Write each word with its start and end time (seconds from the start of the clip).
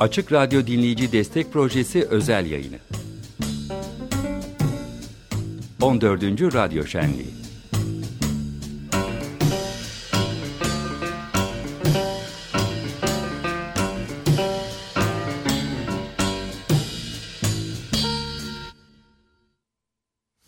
Açık 0.00 0.32
Radyo 0.32 0.66
Dinleyici 0.66 1.12
Destek 1.12 1.52
Projesi 1.52 2.04
özel 2.04 2.46
yayını. 2.46 2.78
14. 5.82 6.22
Radyo 6.54 6.84
Şenliği 6.84 7.26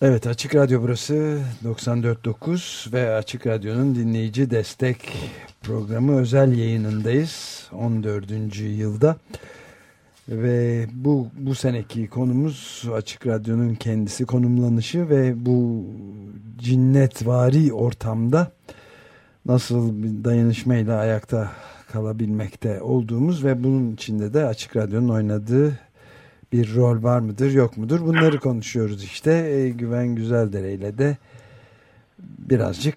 Evet 0.03 0.27
Açık 0.27 0.55
Radyo 0.55 0.83
burası 0.83 1.43
94.9 1.65 2.93
ve 2.93 3.15
Açık 3.15 3.47
Radyo'nun 3.47 3.95
dinleyici 3.95 4.51
destek 4.51 5.13
programı 5.63 6.21
özel 6.21 6.59
yayınındayız. 6.59 7.69
14. 7.73 8.31
yılda. 8.61 9.17
Ve 10.29 10.87
bu 10.93 11.29
bu 11.39 11.55
seneki 11.55 12.09
konumuz 12.09 12.85
Açık 12.95 13.27
Radyo'nun 13.27 13.75
kendisi 13.75 14.27
konumlanışı 14.27 15.09
ve 15.09 15.47
bu 15.47 15.85
cinnetvari 16.59 17.73
ortamda 17.73 18.53
nasıl 19.47 20.03
bir 20.03 20.25
dayanışmayla 20.25 20.99
ayakta 20.99 21.53
kalabilmekte 21.93 22.83
olduğumuz 22.83 23.45
ve 23.45 23.65
bunun 23.65 23.95
içinde 23.95 24.35
de 24.35 24.45
Açık 24.45 24.77
Radyo'nun 24.77 25.09
oynadığı 25.09 25.79
bir 26.53 26.75
rol 26.75 27.03
var 27.03 27.21
mıdır 27.21 27.53
yok 27.53 27.77
mudur? 27.77 28.01
Bunları 28.01 28.41
konuşuyoruz 28.41 29.05
işte. 29.05 29.33
E, 29.33 29.69
Güven 29.69 30.15
Güzeldere 30.15 30.73
ile 30.73 30.99
de 30.99 31.17
birazcık 32.19 32.97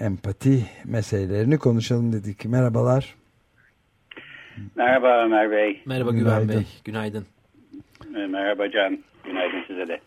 empati 0.00 0.66
meselelerini 0.84 1.58
konuşalım 1.58 2.12
dedik. 2.12 2.44
Merhabalar. 2.44 3.14
Merhaba 4.76 5.24
Ömer 5.24 5.50
Bey. 5.50 5.82
Merhaba 5.86 6.10
Güven 6.10 6.48
Bey. 6.48 6.66
Günaydın. 6.84 7.26
E, 8.16 8.26
merhaba 8.26 8.70
Can. 8.70 8.98
Günaydın 9.24 9.64
size 9.66 9.88
de. 9.88 10.00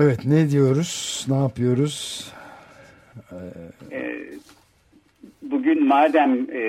Evet 0.00 0.24
ne 0.24 0.50
diyoruz? 0.50 1.24
Ne 1.28 1.36
yapıyoruz? 1.36 2.26
Ee, 3.92 4.12
bugün 5.42 5.86
madem 5.86 6.46
e, 6.52 6.60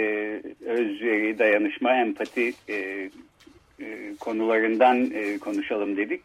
özveri 0.66 1.40
dayanışma 1.40 1.94
empati 1.94 2.54
e, 2.70 2.74
e, 2.74 4.16
konularından 4.20 5.12
e, 5.12 5.38
konuşalım 5.38 5.98
dedik. 5.98 6.22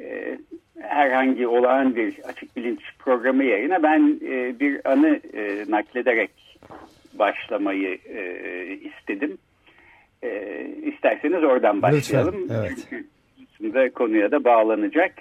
E, 0.00 0.38
herhangi 0.80 1.46
olağan 1.46 1.96
bir 1.96 2.18
açık 2.24 2.56
bilinç 2.56 2.80
programı 2.98 3.44
yayına 3.44 3.82
ben 3.82 4.20
bir 4.60 4.90
anı 4.90 5.20
naklederek 5.68 6.30
başlamayı 7.14 7.98
istedim. 8.82 9.38
İsterseniz 10.82 11.44
oradan 11.44 11.82
başlayalım. 11.82 12.42
Lütfen, 12.42 12.56
evet. 12.60 12.86
Çünkü 12.90 13.06
şimdi 13.56 13.90
konuya 13.90 14.30
da 14.30 14.44
bağlanacak. 14.44 15.12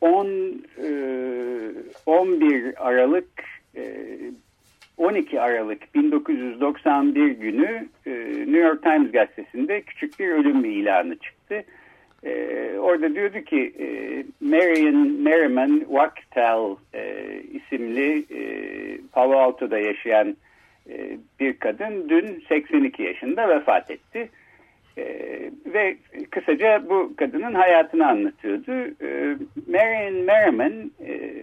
10 0.00 0.62
11 2.06 2.88
Aralık 2.88 3.28
12 4.96 5.40
Aralık 5.40 5.94
1991 5.94 7.30
günü 7.30 7.88
e, 8.06 8.10
New 8.38 8.58
York 8.58 8.82
Times 8.82 9.12
gazetesinde 9.12 9.80
küçük 9.80 10.20
bir 10.20 10.28
ölüm 10.28 10.64
ilanı 10.64 11.16
çıktı. 11.16 11.64
E, 12.24 12.72
orada 12.78 13.14
diyordu 13.14 13.40
ki 13.40 13.72
e, 13.80 13.86
Marion 14.40 15.22
Merriman 15.22 15.78
Wachtel 15.78 16.76
e, 16.94 17.24
isimli 17.52 18.24
e, 18.30 18.42
Palo 19.12 19.38
Alto'da 19.38 19.78
yaşayan 19.78 20.36
e, 20.90 21.18
bir 21.40 21.52
kadın 21.52 22.08
dün 22.08 22.44
82 22.48 23.02
yaşında 23.02 23.48
vefat 23.48 23.90
etti. 23.90 24.28
E, 24.98 25.04
ve 25.66 25.96
kısaca 26.30 26.82
bu 26.88 27.12
kadının 27.16 27.54
hayatını 27.54 28.08
anlatıyordu. 28.08 28.94
E, 29.02 29.36
Marion 29.66 30.24
Merriman 30.24 30.90
e, 31.06 31.42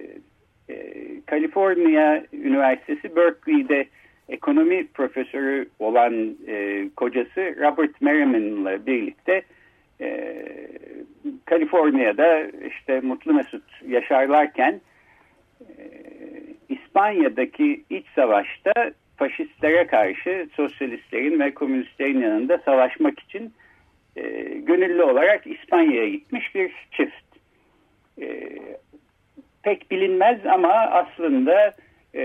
Kaliforniya 1.25 2.23
Üniversitesi 2.33 3.15
Berkeley'de 3.15 3.85
ekonomi 4.29 4.87
profesörü 4.87 5.69
olan 5.79 6.35
e, 6.47 6.85
kocası 6.95 7.55
Robert 7.59 8.01
Merriman'la 8.01 8.85
birlikte 8.85 9.41
e, 10.01 10.45
Kaliforniya'da 11.45 12.43
işte 12.67 12.99
mutlu 13.01 13.33
mesut 13.33 13.63
yaşarlarken 13.87 14.81
e, 15.61 15.73
İspanya'daki 16.69 17.83
iç 17.89 18.05
savaşta 18.15 18.73
faşistlere 19.17 19.87
karşı 19.87 20.49
sosyalistlerin 20.55 21.39
ve 21.39 21.53
komünistlerin 21.53 22.21
yanında 22.21 22.57
savaşmak 22.57 23.19
için 23.19 23.53
e, 24.15 24.21
gönüllü 24.43 25.03
olarak 25.03 25.47
İspanya'ya 25.47 26.09
gitmiş 26.09 26.55
bir 26.55 26.71
çift. 26.91 27.23
E, 28.21 28.49
pek 29.63 29.91
bilinmez 29.91 30.45
ama 30.45 30.73
aslında 30.73 31.75
e, 32.15 32.23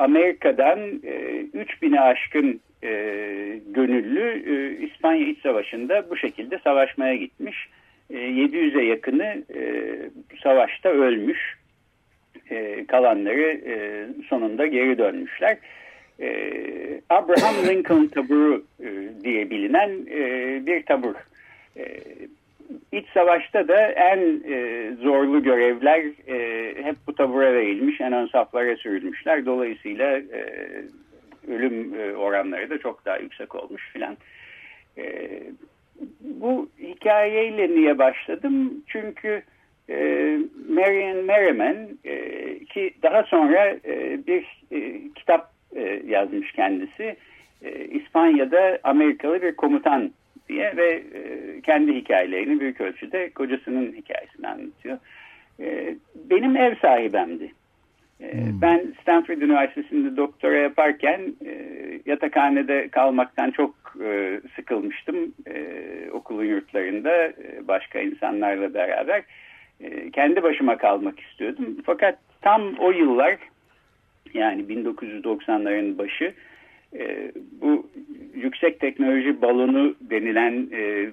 Amerika'dan 0.00 0.78
e, 0.78 1.44
3000'e 1.54 2.00
aşkın 2.00 2.60
e, 2.84 2.90
gönüllü 3.66 4.42
e, 4.46 4.84
İspanya 4.86 5.26
İç 5.26 5.38
Savaşı'nda 5.42 6.10
bu 6.10 6.16
şekilde 6.16 6.58
savaşmaya 6.58 7.14
gitmiş. 7.14 7.68
E, 8.10 8.14
700'e 8.14 8.84
yakını 8.84 9.44
e, 9.54 9.62
savaşta 10.42 10.88
ölmüş. 10.88 11.58
E, 12.50 12.86
kalanları 12.86 13.60
e, 13.66 14.06
sonunda 14.28 14.66
geri 14.66 14.98
dönmüşler. 14.98 15.56
E, 16.20 16.30
Abraham 17.10 17.54
Lincoln 17.68 18.06
taburu 18.06 18.64
e, 18.80 18.88
diye 19.24 19.50
bilinen 19.50 19.90
e, 20.10 20.66
bir 20.66 20.82
tabur. 20.82 21.14
E, 21.76 21.84
İç 22.92 23.06
savaşta 23.14 23.68
da 23.68 23.80
en 23.86 24.18
e, 24.48 24.90
zorlu 25.02 25.42
görevler 25.42 26.04
e, 26.28 26.74
hep 26.84 26.96
bu 27.06 27.14
tabura 27.14 27.54
verilmiş, 27.54 28.00
en 28.00 28.12
ön 28.12 28.26
saflara 28.26 28.76
sürülmüşler. 28.76 29.46
Dolayısıyla 29.46 30.18
e, 30.18 30.44
ölüm 31.48 31.94
e, 32.00 32.16
oranları 32.16 32.70
da 32.70 32.78
çok 32.78 33.04
daha 33.04 33.18
yüksek 33.18 33.54
olmuş 33.54 33.90
filan. 33.92 34.16
E, 34.98 35.28
bu 36.20 36.68
hikayeyle 36.78 37.68
niye 37.68 37.98
başladım? 37.98 38.84
Çünkü 38.86 39.42
e, 39.90 39.96
Marian 40.68 41.24
Merriman 41.24 41.76
e, 42.04 42.14
ki 42.64 42.94
daha 43.02 43.22
sonra 43.22 43.68
e, 43.84 44.18
bir 44.26 44.62
e, 44.72 45.00
kitap 45.14 45.50
e, 45.76 46.02
yazmış 46.06 46.52
kendisi. 46.52 47.16
E, 47.62 47.84
İspanya'da 47.84 48.78
Amerikalı 48.82 49.42
bir 49.42 49.56
komutan 49.56 50.10
diye 50.50 50.76
ve 50.76 50.90
e, 50.90 51.60
kendi 51.60 51.94
hikayelerini 51.94 52.60
büyük 52.60 52.80
ölçüde 52.80 53.30
kocasının 53.30 53.92
hikayesini 53.92 54.48
anlatıyor. 54.48 54.98
E, 55.60 55.96
benim 56.30 56.56
ev 56.56 56.74
sahibemdi. 56.82 57.52
E, 58.20 58.32
hmm. 58.32 58.60
Ben 58.62 58.94
Stanford 59.02 59.40
Üniversitesi'nde 59.42 60.16
doktora 60.16 60.56
yaparken 60.56 61.20
e, 61.46 61.52
yatakhanede 62.06 62.88
kalmaktan 62.88 63.50
çok 63.50 63.74
e, 64.04 64.40
sıkılmıştım 64.56 65.34
e, 65.46 65.64
okulun 66.12 66.44
yurtlarında 66.44 67.26
e, 67.26 67.68
başka 67.68 68.00
insanlarla 68.00 68.74
beraber. 68.74 69.22
E, 69.80 70.10
kendi 70.10 70.42
başıma 70.42 70.76
kalmak 70.76 71.20
istiyordum. 71.20 71.76
Fakat 71.86 72.18
tam 72.42 72.74
o 72.78 72.90
yıllar 72.90 73.36
yani 74.34 74.62
1990'ların 74.62 75.98
başı 75.98 76.34
e, 76.98 77.32
bu 77.60 77.90
yüksek 78.62 78.80
teknoloji 78.80 79.42
balonu 79.42 79.94
denilen 80.00 80.68
e, 80.72 81.10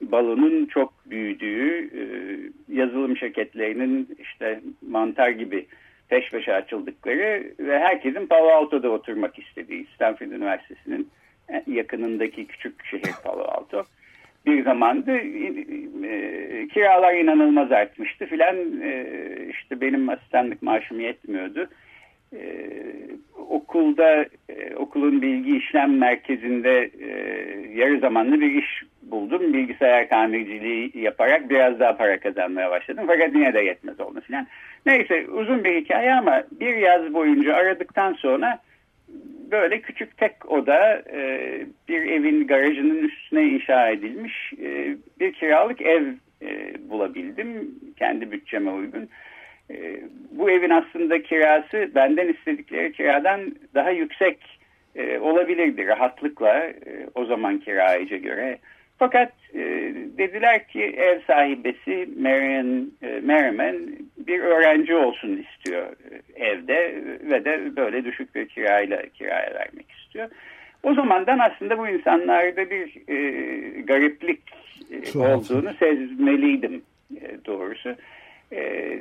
balonun 0.00 0.66
çok 0.66 0.92
büyüdüğü 1.06 1.90
e, 1.98 2.02
yazılım 2.68 3.16
şirketlerinin 3.16 4.08
işte 4.18 4.60
mantar 4.88 5.28
gibi 5.28 5.66
peş 6.08 6.30
peşe 6.30 6.54
açıldıkları 6.54 7.44
ve 7.58 7.78
herkesin 7.78 8.26
Palo 8.26 8.48
Alto'da 8.48 8.88
oturmak 8.88 9.38
istediği 9.38 9.86
Stanford 9.94 10.30
Üniversitesi'nin 10.30 11.08
yakınındaki 11.66 12.46
küçük 12.46 12.84
şehir 12.84 13.14
Palo 13.24 13.42
Alto. 13.42 13.84
Bir 14.46 14.64
zamandı 14.64 15.16
e, 16.06 16.68
kiralar 16.68 17.14
inanılmaz 17.14 17.72
artmıştı 17.72 18.26
filan 18.26 18.56
e, 18.82 19.06
işte 19.50 19.80
benim 19.80 20.08
asistanlık 20.08 20.62
maaşım 20.62 21.00
yetmiyordu 21.00 21.68
e, 22.32 22.40
okulda 23.48 24.26
okulun 24.88 25.22
bilgi 25.22 25.56
işlem 25.56 25.98
merkezinde 25.98 26.90
e, 27.00 27.10
yarı 27.74 28.00
zamanlı 28.00 28.40
bir 28.40 28.62
iş 28.62 28.82
buldum. 29.02 29.52
Bilgisayar 29.52 30.08
tamirciliği 30.08 30.90
yaparak 30.94 31.50
biraz 31.50 31.80
daha 31.80 31.96
para 31.96 32.20
kazanmaya 32.20 32.70
başladım. 32.70 33.04
Fakat 33.06 33.34
yine 33.34 33.54
de 33.54 33.60
yetmez 33.60 34.00
oldu 34.00 34.20
filan. 34.20 34.46
Neyse 34.86 35.26
uzun 35.30 35.64
bir 35.64 35.80
hikaye 35.80 36.14
ama 36.14 36.42
bir 36.60 36.76
yaz 36.76 37.14
boyunca 37.14 37.54
aradıktan 37.54 38.12
sonra 38.12 38.58
böyle 39.50 39.80
küçük 39.80 40.16
tek 40.16 40.50
oda 40.50 41.02
e, 41.12 41.50
bir 41.88 42.02
evin 42.02 42.46
garajının 42.46 43.08
üstüne 43.08 43.42
inşa 43.44 43.88
edilmiş 43.88 44.52
e, 44.62 44.96
bir 45.20 45.32
kiralık 45.32 45.80
ev 45.80 46.04
e, 46.42 46.74
bulabildim. 46.90 47.74
Kendi 47.98 48.32
bütçeme 48.32 48.70
uygun. 48.70 49.08
E, 49.70 50.00
bu 50.30 50.50
evin 50.50 50.70
aslında 50.70 51.22
kirası 51.22 51.90
benden 51.94 52.28
istedikleri 52.28 52.92
kiradan 52.92 53.40
daha 53.74 53.90
yüksek 53.90 54.57
e, 54.96 55.18
olabilirdi 55.18 55.86
rahatlıkla 55.86 56.58
e, 56.64 56.74
o 57.14 57.24
zaman 57.24 57.58
kirayıca 57.58 58.16
göre. 58.16 58.58
Fakat 58.98 59.32
e, 59.54 59.60
dediler 60.18 60.68
ki 60.68 60.82
ev 60.82 61.20
sahibesi 61.26 62.08
Marian 62.20 62.92
e, 63.02 63.20
Merriman 63.22 63.76
bir 64.18 64.40
öğrenci 64.40 64.94
olsun 64.94 65.36
istiyor 65.36 65.86
e, 66.36 66.44
evde 66.44 66.94
ve 67.30 67.44
de 67.44 67.76
böyle 67.76 68.04
düşük 68.04 68.34
bir 68.34 68.48
kirayla 68.48 69.02
kiraya 69.02 69.54
vermek 69.54 69.90
istiyor. 69.90 70.28
O 70.82 70.94
zamandan 70.94 71.38
aslında 71.38 71.78
bu 71.78 71.88
insanlarda 71.88 72.70
bir 72.70 73.08
e, 73.08 73.80
gariplik 73.80 74.40
e, 74.90 75.18
olduğunu 75.18 75.74
sezmeliydim 75.78 76.82
e, 77.16 77.44
doğrusu. 77.46 77.94
E, 78.52 78.92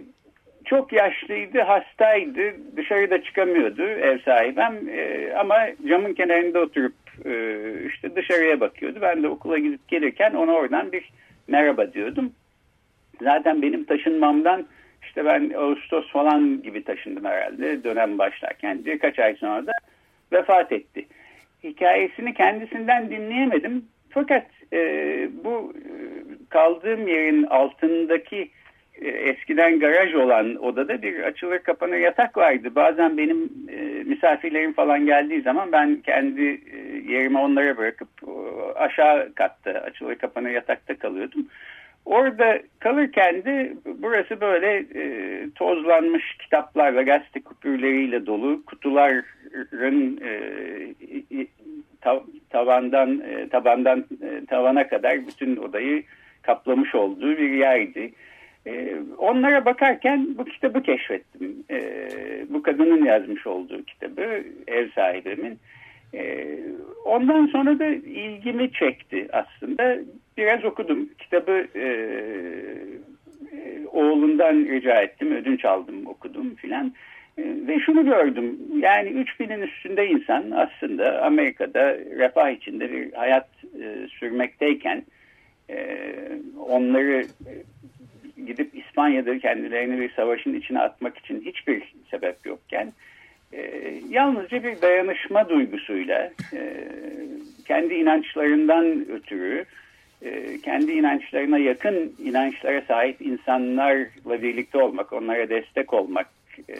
çok 0.68 0.94
yaşlıydı, 0.94 1.62
hastaydı, 1.62 2.42
dışarıda 2.78 3.24
çıkamıyordu 3.24 3.84
ev 3.84 4.20
sahibem 4.20 4.90
e, 4.90 5.34
ama 5.34 5.56
camın 5.88 6.14
kenarında 6.14 6.60
oturup 6.60 6.96
e, 7.26 7.64
işte 7.88 8.16
dışarıya 8.16 8.60
bakıyordu. 8.60 9.00
Ben 9.02 9.24
de 9.24 9.28
okula 9.28 9.58
gidip 9.58 9.88
gelirken 9.88 10.34
ona 10.34 10.52
oradan 10.52 10.92
bir 10.92 11.10
merhaba 11.48 11.94
diyordum. 11.94 12.32
Zaten 13.22 13.62
benim 13.62 13.84
taşınmamdan 13.84 14.68
işte 15.04 15.26
ben 15.26 15.52
Ağustos 15.58 16.12
falan 16.12 16.62
gibi 16.62 16.84
taşındım 16.84 17.26
herhalde 17.26 17.84
dönem 17.84 18.18
başlarken 18.18 18.86
birkaç 18.86 19.20
ay 19.20 19.36
sonra 19.36 19.68
da 19.68 19.72
vefat 20.32 20.72
etti. 20.72 21.06
Hikayesini 21.64 22.34
kendisinden 22.34 23.10
dinleyemedim. 23.10 23.86
Fakat 24.10 24.46
e, 24.74 24.80
bu 25.44 25.74
e, 25.76 25.92
kaldığım 26.50 27.08
yerin 27.08 27.44
altındaki 27.44 28.50
eskiden 29.02 29.80
garaj 29.80 30.16
olan 30.16 30.56
odada 30.56 31.02
bir 31.02 31.24
açılır 31.24 31.60
kapanır 31.60 31.98
yatak 31.98 32.38
vardı. 32.38 32.76
Bazen 32.76 33.18
benim 33.18 33.50
e, 33.70 34.04
misafirlerim 34.04 34.74
falan 34.74 35.06
geldiği 35.06 35.42
zaman 35.42 35.72
ben 35.72 35.96
kendi 35.96 36.44
e, 36.44 36.78
yerime 37.12 37.40
onlara 37.40 37.78
bırakıp 37.78 38.10
e, 38.28 38.32
aşağı 38.80 39.34
katta 39.36 39.72
açılır 39.72 40.16
kapanır 40.16 40.50
yatakta 40.50 40.96
kalıyordum. 40.98 41.48
Orada 42.06 42.60
kalırken 42.80 43.46
de 43.46 43.74
burası 43.86 44.42
böyle 44.42 44.86
e, 44.96 45.04
tozlanmış 45.56 46.38
kitaplarla, 46.38 47.02
gazete 47.02 47.42
kupürleriyle 47.42 48.26
dolu 48.26 48.66
kutuların 48.66 50.20
e, 50.24 51.48
tav, 52.02 52.20
tavandan 52.50 53.20
e, 53.20 53.50
tabandan 53.50 54.00
e, 54.00 54.46
tavana 54.46 54.88
kadar 54.88 55.28
bütün 55.28 55.56
odayı 55.56 56.04
kaplamış 56.42 56.96
olduğu 56.96 57.38
bir 57.38 57.50
yerdi. 57.50 58.00
E, 58.00 58.12
onlara 59.18 59.66
bakarken 59.66 60.38
bu 60.38 60.46
kitabı 60.46 60.82
keşfettim. 60.84 61.64
E, 61.72 61.82
bu 62.50 62.62
kadının 62.62 63.06
yazmış 63.06 63.48
olduğu 63.48 63.84
kitabı, 63.84 64.44
ev 64.68 64.90
sahibimin. 64.96 65.60
E, 66.14 66.48
ondan 67.06 67.46
sonra 67.46 67.80
da 67.80 67.86
ilgimi 67.86 68.72
çekti 68.72 69.28
aslında. 69.32 69.98
Biraz 70.38 70.66
okudum. 70.66 71.10
Kitabı 71.20 71.68
e, 71.76 71.86
oğlundan 73.92 74.56
rica 74.56 75.02
ettim, 75.02 75.32
ödünç 75.32 75.66
aldım, 75.66 76.08
okudum 76.08 76.56
filan. 76.56 76.94
E, 77.38 77.44
ve 77.68 77.80
şunu 77.80 78.06
gördüm, 78.06 78.60
yani 78.80 79.10
3000'in 79.10 79.62
üstünde 79.62 80.08
insan 80.08 80.52
aslında 80.52 81.22
Amerika'da 81.22 81.96
refah 81.98 82.50
içinde 82.50 82.92
bir 82.92 83.14
hayat 83.14 83.48
e, 83.82 84.08
sürmekteyken 84.08 85.04
e, 85.70 85.98
onları 86.70 87.26
gidip 88.48 88.76
İspanya'da 88.76 89.40
kendilerini 89.40 90.00
bir 90.00 90.14
savaşın 90.14 90.54
içine 90.54 90.80
atmak 90.80 91.18
için 91.18 91.42
hiçbir 91.42 91.94
sebep 92.12 92.46
yokken 92.46 92.94
e, 93.54 93.94
yalnızca 94.10 94.64
bir 94.64 94.82
dayanışma 94.82 95.50
duygusuyla 95.50 96.32
e, 96.54 96.84
kendi 97.66 97.94
inançlarından 97.94 99.10
ötürü 99.10 99.66
e, 100.22 100.62
kendi 100.62 100.92
inançlarına 100.92 101.58
yakın 101.58 102.16
inançlara 102.24 102.82
sahip 102.82 103.22
insanlarla 103.22 104.42
birlikte 104.42 104.78
olmak, 104.78 105.14
onlara 105.14 105.50
destek 105.50 105.94
olmak, 105.94 106.28
e, 106.70 106.76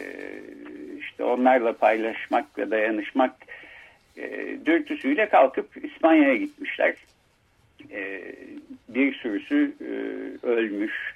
işte 0.98 1.24
onlarla 1.24 1.72
paylaşmak 1.72 2.58
ve 2.58 2.70
dayanışmak 2.70 3.34
e, 4.16 4.56
dürtüsüyle 4.66 5.28
kalkıp 5.28 5.84
İspanya'ya 5.84 6.36
gitmişler. 6.36 6.94
E, 7.90 8.22
bir 8.88 9.14
sürüsü 9.14 9.72
e, 9.80 9.92
ölmüş, 10.46 11.14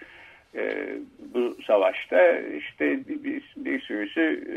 e, 0.57 0.89
bu 1.35 1.57
savaşta 1.67 2.39
işte 2.39 2.99
bir, 3.07 3.43
bir 3.57 3.81
sürüsü 3.81 4.45
e, 4.51 4.57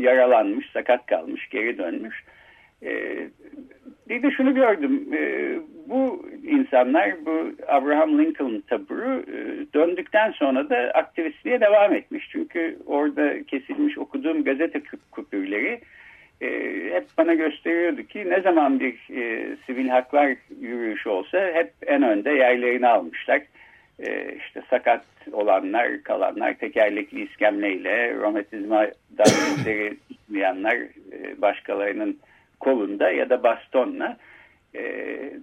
yaralanmış, 0.00 0.70
sakat 0.72 1.06
kalmış, 1.06 1.48
geri 1.48 1.78
dönmüş. 1.78 2.24
E, 2.82 3.18
bir 4.08 4.22
de 4.22 4.30
şunu 4.30 4.54
gördüm, 4.54 5.08
e, 5.12 5.52
bu 5.88 6.26
insanlar, 6.44 7.26
bu 7.26 7.52
Abraham 7.68 8.18
Lincoln 8.18 8.62
taburu 8.68 9.20
e, 9.20 9.66
döndükten 9.74 10.30
sonra 10.30 10.70
da 10.70 10.76
aktivistliğe 10.76 11.60
devam 11.60 11.92
etmiş. 11.92 12.28
Çünkü 12.32 12.78
orada 12.86 13.42
kesilmiş 13.42 13.98
okuduğum 13.98 14.44
gazete 14.44 14.82
kupürleri 15.10 15.80
e, 16.40 16.48
hep 16.92 17.04
bana 17.18 17.34
gösteriyordu 17.34 18.02
ki 18.02 18.30
ne 18.30 18.40
zaman 18.40 18.80
bir 18.80 18.94
e, 19.16 19.56
sivil 19.66 19.88
haklar 19.88 20.36
yürüyüşü 20.60 21.08
olsa 21.08 21.50
hep 21.54 21.72
en 21.86 22.02
önde 22.02 22.30
yerlerini 22.30 22.88
almışlar 22.88 23.42
e, 24.00 24.34
işte 24.34 24.62
sakat 24.70 25.04
olanlar, 25.32 26.02
kalanlar 26.02 26.54
tekerlekli 26.54 27.22
iskemleyle, 27.22 28.14
romatizmadan 28.14 28.90
üzeri 29.60 29.96
tutmayanlar 30.08 30.76
e, 31.12 31.42
başkalarının 31.42 32.18
kolunda 32.60 33.10
ya 33.10 33.30
da 33.30 33.42
bastonla 33.42 34.16
e, 34.74 34.82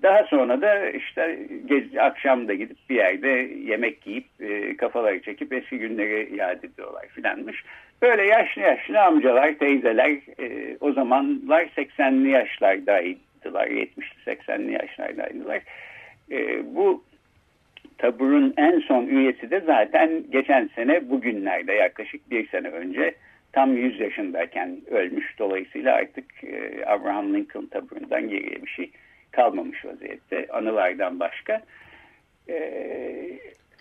daha 0.04 0.24
sonra 0.24 0.62
da 0.62 0.90
işte 0.90 1.40
gez, 1.66 1.98
akşam 1.98 2.48
da 2.48 2.54
gidip 2.54 2.78
bir 2.90 2.96
yerde 2.96 3.30
yemek 3.66 4.07
yiyip 4.07 4.25
e, 4.40 4.78
kafaları 4.78 5.22
çekip 5.22 5.54
eski 5.54 5.78
günleri 5.78 6.36
yad 6.36 6.63
ediyorlar 6.63 7.08
filanmış. 7.08 7.63
Böyle 8.01 8.28
yaşlı 8.28 8.62
yaşlı 8.62 9.01
amcalar, 9.01 9.54
teyzeler 9.54 10.12
e, 10.40 10.78
o 10.81 10.92
zamanlar 10.92 11.63
80'li 11.63 12.30
yaşlardaydılar, 12.30 13.68
70'li 13.68 14.36
80'li 14.36 14.72
yaşlardaydılar. 14.72 15.62
E, 16.31 16.66
bu 16.75 17.04
taburun 17.97 18.53
en 18.57 18.80
son 18.80 19.07
üyesi 19.07 19.51
de 19.51 19.59
zaten 19.65 20.24
geçen 20.31 20.69
sene 20.75 21.09
bugünlerde 21.09 21.74
yaklaşık 21.74 22.31
bir 22.31 22.47
sene 22.47 22.68
önce 22.68 23.15
tam 23.53 23.77
100 23.77 24.00
yaşındayken 24.00 24.77
ölmüş. 24.92 25.39
Dolayısıyla 25.39 25.95
artık 25.95 26.44
e, 26.44 26.86
Abraham 26.86 27.33
Lincoln 27.33 27.65
taburundan 27.65 28.30
geriye 28.30 28.63
bir 28.63 28.69
şey 28.69 28.91
kalmamış 29.31 29.86
vaziyette 29.86 30.48
anılardan 30.53 31.20
başka. 31.20 31.62
E, 32.50 32.58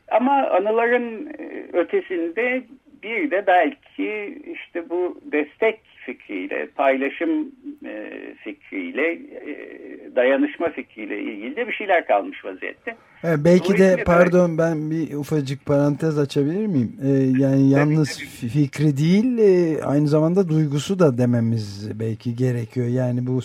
ama 0.08 0.48
anıların 0.48 1.26
e, 1.38 1.64
ötesinde 1.72 2.62
bir 3.04 3.30
de 3.30 3.44
belki 3.46 4.38
işte 4.54 4.90
bu 4.90 5.20
destek 5.32 5.80
fikriyle, 6.06 6.66
paylaşım 6.66 7.52
e, 7.87 8.11
fikriyle, 8.44 9.12
e, 9.12 9.54
dayanışma 10.16 10.70
fikriyle 10.70 11.23
ilgili 11.23 11.56
de 11.56 11.68
bir 11.68 11.73
şeyler 11.73 12.06
kalmış 12.06 12.44
vaziyette. 12.44 12.96
Evet, 13.25 13.38
belki 13.44 13.78
de 13.78 14.04
pardon 14.06 14.58
ben 14.58 14.90
bir 14.90 15.14
ufacık 15.14 15.66
parantez 15.66 16.18
açabilir 16.18 16.66
miyim? 16.66 16.96
Ee, 17.04 17.08
yani 17.42 17.70
yalnız 17.70 18.18
fikri 18.52 18.96
değil 18.96 19.38
e, 19.38 19.82
aynı 19.84 20.08
zamanda 20.08 20.49
duygusu 20.49 20.99
da 20.99 21.18
dememiz 21.18 21.90
belki 22.00 22.37
gerekiyor. 22.37 22.87
Yani 22.87 23.26
bu 23.26 23.40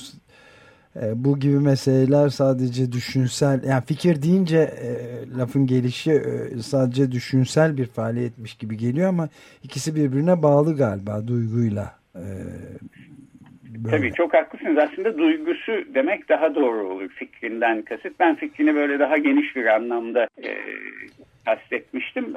bu 0.96 1.39
gibi 1.39 1.60
meseleler 1.60 2.29
sadece 2.29 2.91
düşünsel 2.91 3.63
yani 3.63 3.84
fikir 3.86 4.22
deyince 4.22 4.58
e, 4.58 4.89
lafın 5.38 5.67
gelişi 5.67 6.12
e, 6.12 6.62
sadece 6.62 7.12
düşünsel 7.12 7.77
bir 7.77 7.86
faaliyetmiş 7.86 8.58
gibi 8.58 8.77
geliyor 8.77 9.10
ama 9.10 9.29
ikisi 9.63 9.96
birbirine 9.96 10.43
bağlı 10.43 10.77
galiba 10.77 11.27
duyguyla 11.27 11.96
e. 12.15 12.24
Tabii 13.89 14.13
çok 14.13 14.34
haklısınız. 14.34 14.77
Aslında 14.77 15.17
duygusu 15.17 15.72
demek 15.93 16.29
daha 16.29 16.55
doğru 16.55 16.88
olur 16.88 17.10
fikrinden 17.10 17.81
kasıt. 17.81 18.19
Ben 18.19 18.36
fikrini 18.36 18.75
böyle 18.75 19.00
daha 19.00 19.17
geniş 19.17 19.55
bir 19.55 19.65
anlamda 19.65 20.27
e, 20.43 20.58
kastetmiştim. 21.46 22.34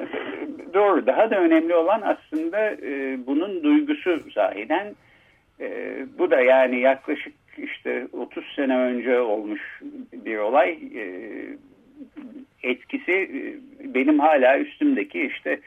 Doğru. 0.73 1.05
Daha 1.05 1.31
da 1.31 1.39
önemli 1.39 1.75
olan 1.75 2.01
aslında 2.01 2.71
e, 2.71 3.17
bunun 3.27 3.63
duygusu 3.63 4.31
sahiden. 4.35 4.95
E, 5.59 5.97
bu 6.17 6.31
da 6.31 6.41
yani 6.41 6.79
yaklaşık 6.79 7.33
işte 7.57 8.07
30 8.11 8.45
sene 8.55 8.77
önce 8.77 9.19
olmuş 9.19 9.81
bir 10.13 10.37
olay. 10.37 10.79
E, 10.95 11.03
etkisi 12.63 13.11
e, 13.11 13.39
benim 13.93 14.19
hala 14.19 14.59
üstümdeki 14.59 15.21
işte 15.21 15.59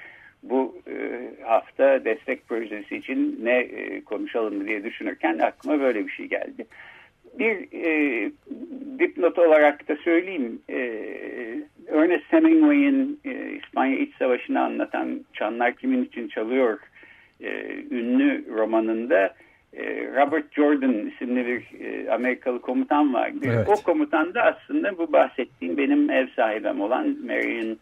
bu 0.43 0.83
e, 0.88 0.95
hafta 1.43 2.05
destek 2.05 2.49
projesi 2.49 2.97
için 2.97 3.40
ne 3.43 3.59
e, 3.59 4.00
konuşalım 4.00 4.66
diye 4.66 4.85
düşünürken 4.85 5.38
aklıma 5.38 5.81
böyle 5.81 6.07
bir 6.07 6.12
şey 6.12 6.26
geldi. 6.26 6.66
Bir 7.38 7.69
e, 7.85 8.31
dipnot 8.99 9.38
olarak 9.38 9.88
da 9.88 9.97
söyleyeyim. 9.97 10.62
E, 10.71 10.78
Ernest 11.93 12.33
Hemingway'in 12.33 13.21
e, 13.25 13.52
İspanya 13.52 13.99
İç 13.99 14.14
Savaşı'nı 14.16 14.61
anlatan 14.61 15.25
Çanlar 15.33 15.73
Kimin 15.75 16.05
için 16.05 16.28
Çalıyor 16.28 16.78
e, 17.40 17.75
ünlü 17.90 18.45
romanında 18.55 19.35
Robert 20.17 20.53
Jordan 20.53 21.07
isimli 21.07 21.47
bir 21.47 21.63
Amerikalı 22.09 22.61
komutan 22.61 23.15
vardı. 23.15 23.39
Evet. 23.45 23.69
O 23.69 23.83
komutan 23.83 24.35
da 24.35 24.43
aslında 24.43 24.99
bu 24.99 25.13
bahsettiğim 25.13 25.77
benim 25.77 26.11
ev 26.11 26.27
sahibim 26.37 26.81
olan 26.81 27.17
Marion 27.27 27.79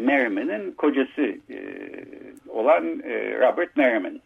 Merriman'ın 0.00 0.70
kocası 0.72 1.34
olan 2.48 2.84
Robert 3.40 3.76
Merriman 3.76 4.20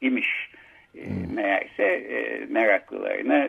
imiş. 0.00 0.50
Hmm. 0.92 1.34
Meğerse 1.34 2.06
meraklılarına 2.48 3.48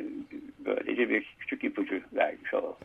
böylece 0.65 1.09
bir 1.09 1.35
küçük 1.39 1.63
ipucu 1.63 1.99
vermiş 2.13 2.53
olalım. 2.53 2.75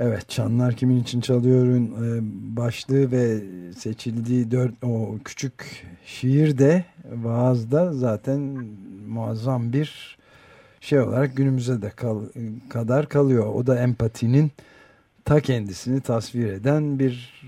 Evet 0.00 0.28
Çanlar 0.28 0.74
Kimin 0.74 1.02
için 1.02 1.20
Çalıyor'un 1.20 1.86
e, 1.86 2.20
başlığı 2.56 3.12
ve 3.12 3.38
seçildiği 3.74 4.50
dört, 4.50 4.72
o 4.84 5.18
küçük 5.24 5.86
şiir 6.06 6.58
de 6.58 6.84
vaazda 7.04 7.92
zaten 7.92 8.40
muazzam 9.08 9.72
bir 9.72 10.18
şey 10.80 11.00
olarak 11.00 11.36
günümüze 11.36 11.82
de 11.82 11.90
kal, 11.90 12.22
kadar 12.70 13.08
kalıyor. 13.08 13.54
O 13.54 13.66
da 13.66 13.82
empatinin 13.82 14.50
ta 15.24 15.40
kendisini 15.40 16.00
tasvir 16.00 16.52
eden 16.52 16.98
bir 16.98 17.42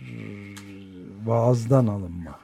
vaazdan 1.25 1.87
alınma. 1.87 2.41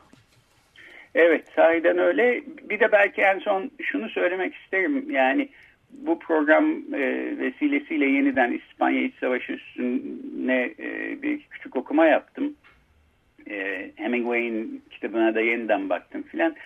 Evet 1.14 1.44
sahiden 1.56 1.98
öyle. 1.98 2.42
Bir 2.70 2.80
de 2.80 2.92
belki 2.92 3.22
en 3.22 3.38
son 3.38 3.70
şunu 3.82 4.08
söylemek 4.08 4.54
isterim. 4.54 5.10
Yani 5.10 5.48
bu 5.92 6.18
program 6.18 6.94
e, 6.94 7.38
vesilesiyle 7.38 8.06
yeniden 8.06 8.52
İspanya 8.52 9.02
İç 9.02 9.14
Savaşı 9.20 9.52
üstüne 9.52 10.70
e, 10.78 11.22
bir 11.22 11.40
küçük 11.50 11.76
okuma 11.76 12.06
yaptım. 12.06 12.54
E, 13.50 13.90
Hemingway'in 13.96 14.82
kitabına 14.90 15.34
da 15.34 15.40
yeniden 15.40 15.90
baktım 15.90 16.22
filan. 16.22 16.56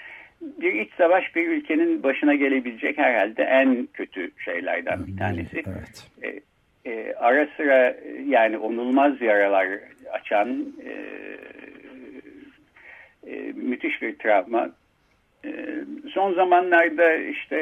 Bir 0.40 0.72
iç 0.72 0.90
savaş 0.98 1.36
bir 1.36 1.48
ülkenin 1.48 2.02
başına 2.02 2.34
gelebilecek 2.34 2.98
herhalde 2.98 3.42
en 3.42 3.88
kötü 3.92 4.30
şeylerden 4.44 5.06
bir 5.06 5.16
tanesi. 5.16 5.62
Evet. 5.66 6.10
E, 6.22 6.40
e, 6.90 7.14
ara 7.14 7.48
sıra 7.56 7.96
yani 8.26 8.58
onulmaz 8.58 9.22
yaralar 9.22 9.68
açan 10.12 10.74
e, 10.84 10.92
e, 13.30 13.52
müthiş 13.52 14.02
bir 14.02 14.18
travma 14.18 14.70
son 16.14 16.34
zamanlarda 16.34 17.14
işte 17.14 17.56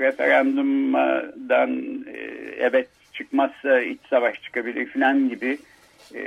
referandumdan 0.00 2.04
e, 2.14 2.18
evet 2.58 2.88
çıkmazsa 3.12 3.80
iç 3.80 4.00
savaş 4.10 4.42
çıkabilir 4.42 4.86
falan 4.86 5.28
gibi 5.28 5.58
e, 6.14 6.22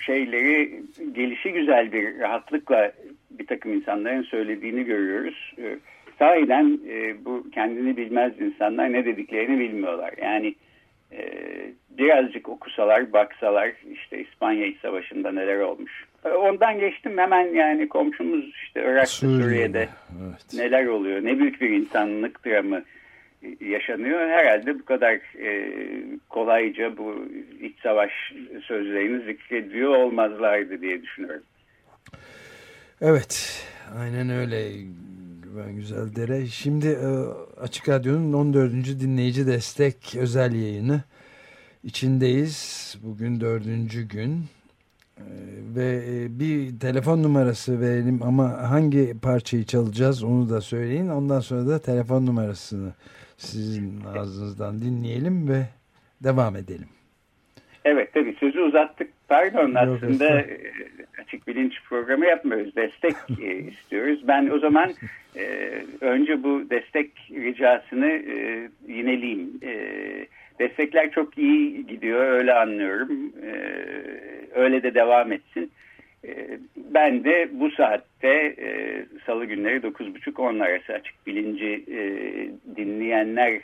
şeyleri 0.00 0.82
gelişi 1.12 1.52
güzel 1.52 1.92
bir 1.92 2.18
rahatlıkla 2.18 2.92
bir 3.30 3.46
takım 3.46 3.72
insanların 3.72 4.22
söylediğini 4.22 4.84
görüyoruz. 4.84 5.54
E, 5.58 5.78
sahiden 6.18 6.78
bu 7.24 7.50
kendini 7.50 7.96
bilmez 7.96 8.40
insanlar 8.40 8.92
ne 8.92 9.04
dediklerini 9.04 9.58
bilmiyorlar. 9.58 10.14
Yani 10.22 10.54
birazcık 11.90 12.48
okusalar, 12.48 13.12
baksalar 13.12 13.72
işte 13.92 14.20
İspanya 14.20 14.66
İç 14.66 14.80
Savaşı'nda 14.80 15.32
neler 15.32 15.58
olmuş 15.58 16.04
Ondan 16.24 16.78
geçtim 16.78 17.18
hemen 17.18 17.54
yani 17.54 17.88
komşumuz 17.88 18.44
işte 18.64 18.82
Irak'ta 18.82 19.06
Suriye'de, 19.06 19.42
Suriye'de 19.42 19.88
evet. 20.22 20.54
neler 20.54 20.86
oluyor. 20.86 21.24
Ne 21.24 21.38
büyük 21.38 21.60
bir 21.60 21.70
insanlık 21.70 22.46
dramı 22.46 22.82
yaşanıyor. 23.60 24.28
Herhalde 24.28 24.78
bu 24.78 24.84
kadar 24.84 25.14
e, 25.38 25.72
kolayca 26.28 26.96
bu 26.96 27.24
iç 27.60 27.80
savaş 27.82 28.10
sözlerini 28.62 29.24
zikrediyor 29.24 29.94
olmazlardı 29.94 30.80
diye 30.80 31.02
düşünüyorum. 31.02 31.42
Evet 33.00 33.64
aynen 33.98 34.30
öyle 34.30 34.70
ben 35.56 35.76
güzel 35.76 36.16
dere. 36.16 36.46
Şimdi 36.46 36.86
e, 36.86 37.08
Açık 37.60 37.88
Radyo'nun 37.88 38.32
14. 38.32 38.72
dinleyici 39.00 39.46
destek 39.46 40.14
özel 40.18 40.54
yayını 40.54 41.02
içindeyiz. 41.84 42.96
Bugün 43.02 43.40
dördüncü 43.40 44.08
gün. 44.08 44.44
Ee, 45.28 45.76
ve 45.76 45.96
e, 45.96 46.40
bir 46.40 46.80
telefon 46.80 47.22
numarası 47.22 47.80
verelim 47.80 48.22
ama 48.22 48.70
hangi 48.70 49.14
parçayı 49.22 49.64
çalacağız 49.64 50.24
onu 50.24 50.50
da 50.50 50.60
söyleyin. 50.60 51.08
Ondan 51.08 51.40
sonra 51.40 51.68
da 51.68 51.78
telefon 51.78 52.26
numarasını 52.26 52.92
sizin 53.36 54.00
ağzınızdan 54.16 54.82
dinleyelim 54.82 55.48
ve 55.48 55.62
devam 56.24 56.56
edelim. 56.56 56.88
Evet 57.84 58.14
tabii 58.14 58.36
sözü 58.40 58.60
uzattık. 58.60 59.08
Pardon 59.28 59.74
aslında 59.74 60.40
e, 60.40 60.60
açık 61.22 61.46
bilinç 61.48 61.72
programı 61.88 62.26
yapmıyoruz. 62.26 62.76
Destek 62.76 63.14
e, 63.42 63.58
istiyoruz. 63.58 64.28
Ben 64.28 64.50
o 64.50 64.58
zaman 64.58 64.92
önce 66.00 66.42
bu 66.42 66.70
destek 66.70 67.10
ricasını 67.30 68.22
yineleyeyim. 68.88 69.60
Destekler 70.58 71.10
çok 71.10 71.38
iyi 71.38 71.86
gidiyor 71.86 72.20
öyle 72.20 72.54
anlıyorum. 72.54 73.32
Ee, 73.42 73.52
öyle 74.54 74.82
de 74.82 74.94
devam 74.94 75.32
etsin. 75.32 75.72
Ee, 76.24 76.58
ben 76.76 77.24
de 77.24 77.48
bu 77.52 77.70
saatte 77.70 78.54
e, 78.58 79.04
salı 79.26 79.44
günleri 79.44 79.76
9.30-10 79.76 80.64
arası 80.64 80.92
açık 80.92 81.26
bilinci 81.26 81.84
e, 81.88 82.00
dinleyenler 82.76 83.60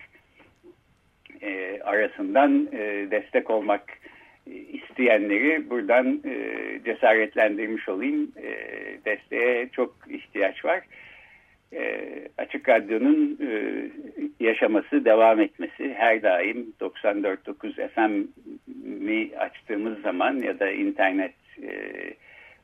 e, 1.43 1.81
arasından 1.85 2.69
e, 2.73 3.07
destek 3.11 3.51
olmak 3.51 3.83
isteyenleri 4.73 5.71
buradan 5.71 6.23
e, 6.25 6.35
cesaretlendirmiş 6.85 7.89
olayım. 7.89 8.33
E, 8.37 8.51
desteğe 9.05 9.69
çok 9.69 9.97
ihtiyaç 10.11 10.65
var 10.65 10.81
e, 11.73 12.09
Açık 12.39 12.69
Radyo'nun 12.69 13.39
e, 13.43 13.51
yaşaması, 14.41 15.05
devam 15.05 15.41
etmesi 15.41 15.95
her 15.95 16.23
daim 16.23 16.73
94.9 16.81 17.89
FM'i 17.89 19.31
açtığımız 19.39 20.01
zaman 20.01 20.37
ya 20.39 20.61
da 20.61 20.71
internet 20.71 21.35
e, 21.63 21.71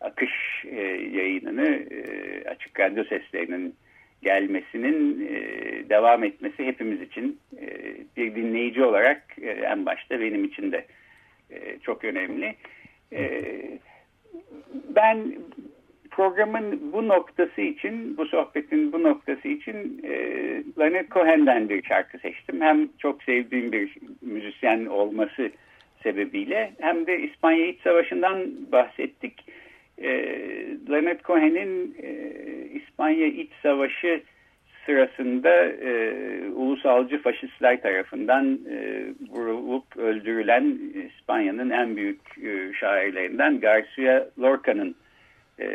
akış 0.01 0.65
e, 0.65 0.81
yayınını 1.17 1.69
e, 1.69 2.49
Açık 2.49 2.81
Radyo 2.81 3.05
seslerinin 3.05 3.75
gelmesinin 4.23 5.29
e, 5.29 5.39
devam 5.89 6.25
etmesi 6.25 6.65
hepimiz 6.65 7.03
için 7.03 7.39
e, 7.61 7.97
bir 8.17 8.35
dinleyici 8.35 8.85
olarak 8.85 9.23
e, 9.43 9.51
en 9.51 9.87
başta 9.87 10.21
benim 10.21 10.45
için 10.45 10.73
de 10.73 10.85
e, 11.51 11.79
çok 11.79 12.05
önemli. 12.05 12.55
E, 13.13 13.43
ben 14.97 15.35
programın 16.17 16.93
bu 16.93 17.09
noktası 17.09 17.61
için, 17.61 18.17
bu 18.17 18.27
sohbetin 18.27 18.93
bu 18.93 19.03
noktası 19.03 19.49
için 19.49 20.01
e, 20.05 20.13
Leonard 20.79 21.09
Cohen'den 21.11 21.69
bir 21.69 21.83
şarkı 21.83 22.19
seçtim. 22.19 22.61
Hem 22.61 22.89
çok 22.99 23.23
sevdiğim 23.23 23.73
bir 23.73 23.97
müzisyen 24.21 24.87
olması 24.87 25.51
sebebiyle 26.03 26.73
hem 26.81 27.07
de 27.07 27.21
İspanya 27.21 27.67
İç 27.67 27.81
Savaşı'ndan 27.81 28.51
bahsettik. 28.73 29.45
E, 29.99 30.09
Leonard 30.91 31.21
Cohen'in 31.21 31.97
e, 32.03 32.09
İspanya 32.75 33.27
İç 33.27 33.51
Savaşı 33.63 34.23
sırasında 34.87 35.65
e, 35.65 36.15
ulusalcı 36.55 37.23
faşistler 37.23 37.83
tarafından 37.83 38.59
e, 38.71 39.05
vurulup 39.31 39.97
öldürülen 39.97 40.79
İspanya'nın 41.09 41.71
en 41.71 41.97
büyük 41.97 42.21
e, 42.45 42.73
şairlerinden 42.81 43.61
Garcia 43.61 44.27
Lorca'nın 44.41 44.97
e, 45.61 45.67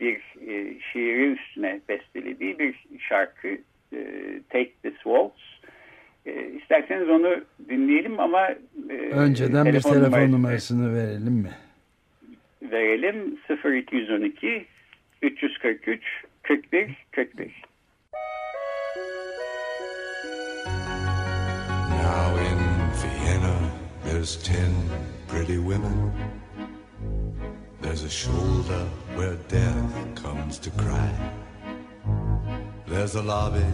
bir 0.00 0.16
e, 0.48 0.80
şiiri 0.92 1.32
üstüne 1.32 1.80
bestelediği 1.88 2.58
bir 2.58 2.74
şarkı 2.98 3.48
e, 3.92 3.98
Take 4.50 4.72
This 4.82 4.94
Waltz. 4.94 5.60
E, 6.26 6.50
isterseniz 6.50 7.08
onu 7.08 7.44
dinleyelim 7.68 8.20
ama 8.20 8.48
e, 8.90 8.94
önceden 9.12 9.64
telefon 9.64 9.92
bir 9.92 9.98
telefon 9.98 10.32
numarasını, 10.32 10.32
numarasını 10.32 10.94
verelim 10.94 11.34
mi? 11.34 11.50
Verelim 12.62 13.38
0212 13.64 14.66
343 15.22 16.02
41 16.42 16.96
41. 17.12 17.62
Now 22.02 22.40
in 22.40 22.58
Vienna 23.02 23.70
there's 24.04 24.36
ten 24.42 24.70
pretty 25.28 25.56
women 25.56 26.12
There's 27.84 28.02
a 28.02 28.08
shoulder 28.08 28.88
where 29.14 29.34
death 29.48 30.14
comes 30.14 30.58
to 30.60 30.70
cry. 30.70 31.12
There's 32.86 33.14
a 33.14 33.22
lobby 33.22 33.66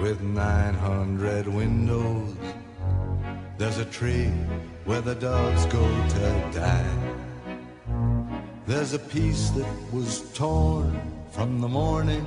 with 0.00 0.20
900 0.20 1.48
windows. 1.48 2.36
There's 3.58 3.78
a 3.78 3.84
tree 3.84 4.30
where 4.84 5.00
the 5.00 5.16
dogs 5.16 5.66
go 5.66 5.82
to 5.82 6.50
die. 6.52 6.98
There's 8.64 8.94
a 8.94 9.00
piece 9.00 9.50
that 9.50 9.66
was 9.92 10.32
torn 10.34 10.96
from 11.32 11.60
the 11.60 11.68
morning, 11.68 12.24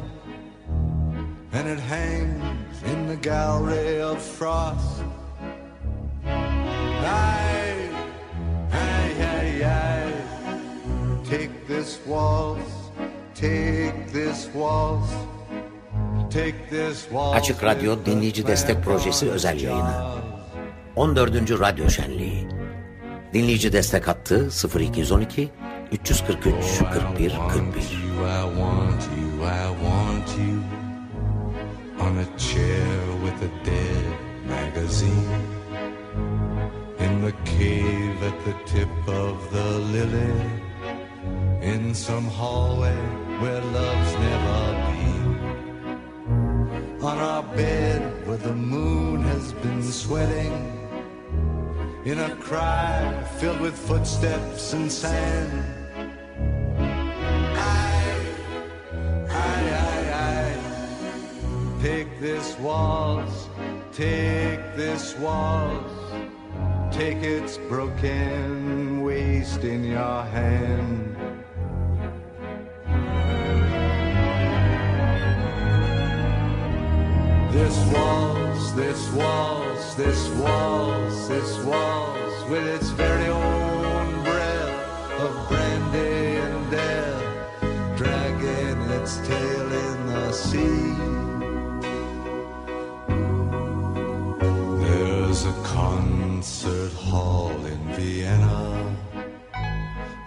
and 1.53 1.65
it 1.65 1.79
hangs 1.79 2.83
in 2.83 3.07
the 3.07 3.15
gallery 3.15 4.01
of 4.01 4.21
frost. 4.21 5.01
I, 6.25 7.50
this 11.91 11.99
waltz, 12.05 12.71
take 13.55 14.03
this 14.11 14.49
waltz. 14.49 15.11
Açık 17.35 17.63
Radyo 17.63 18.05
Dinleyici 18.05 18.47
Destek 18.47 18.83
Projesi 18.83 19.31
özel 19.31 19.61
yayını. 19.61 19.93
14. 20.95 21.59
Radyo 21.59 21.89
Şenliği. 21.89 22.47
Dinleyici 23.33 23.73
destek 23.73 24.07
hattı 24.07 24.49
0212 24.79 25.49
343 25.91 26.53
41 26.93 27.33
41. 27.53 28.01
On 31.99 32.17
a 32.17 32.37
chair 32.37 33.05
with 33.23 33.43
a 33.43 33.65
dead 33.65 34.05
magazine 34.49 35.61
In 36.99 37.21
the 37.21 37.33
cave 37.45 38.23
at 38.23 38.45
the 38.45 38.53
tip 38.65 39.07
of 39.07 39.51
the 39.51 39.79
lily 39.93 40.70
In 41.61 41.93
some 41.93 42.25
hallway 42.25 42.95
where 43.39 43.61
love's 43.61 44.13
never 44.13 44.73
been 44.87 45.35
On 47.03 47.17
our 47.19 47.43
bed 47.55 48.27
where 48.27 48.37
the 48.37 48.55
moon 48.55 49.21
has 49.21 49.53
been 49.53 49.83
sweating 49.83 50.81
in 52.03 52.17
a 52.17 52.35
cry 52.37 53.23
filled 53.37 53.59
with 53.61 53.77
footsteps 53.77 54.73
and 54.73 54.91
sand. 54.91 55.63
I, 57.55 58.15
I, 59.29 59.59
I, 60.15 61.79
take 61.79 62.19
this 62.19 62.57
waltz, 62.57 63.47
take 63.93 64.75
this 64.75 65.15
waltz, 65.17 65.93
take 66.91 67.17
its 67.17 67.59
broken 67.69 69.03
waist 69.03 69.63
in 69.63 69.83
your 69.83 70.23
hand. 70.23 71.10
This 77.51 77.77
waltz, 77.93 78.71
this 78.71 79.11
waltz, 79.11 79.93
this 79.95 80.29
waltz, 80.29 81.27
this 81.27 81.57
waltz 81.65 82.45
with 82.49 82.65
its 82.65 82.89
very 82.91 83.27
own 83.27 84.23
breath 84.23 85.11
of 85.19 85.49
brandy 85.49 86.37
and 86.37 86.71
death, 86.71 87.97
dragging 87.97 88.81
its 88.91 89.17
tail 89.27 89.69
in 89.69 90.07
the 90.07 90.31
sea. 90.31 90.95
There's 94.85 95.43
a 95.43 95.53
concert 95.63 96.93
hall 96.93 97.65
in 97.65 97.79
Vienna 97.95 98.95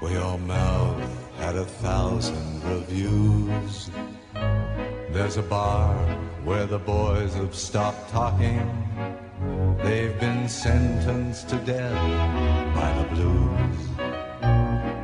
where 0.01 0.13
your 0.13 0.39
mouth 0.41 1.03
had 1.39 1.57
a 1.57 1.65
thousand 1.65 2.63
reviews. 2.65 3.89
There's 5.25 5.39
a 5.39 5.43
bar 5.43 5.95
where 6.45 6.67
the 6.67 6.79
boys 6.79 7.33
have 7.33 7.55
stopped 7.55 8.11
talking. 8.11 8.61
They've 9.83 10.21
been 10.21 10.51
sentenced 10.51 11.49
to 11.49 11.57
death 11.61 12.75
by 12.75 12.93
the 12.99 13.09
blues. 13.15 13.89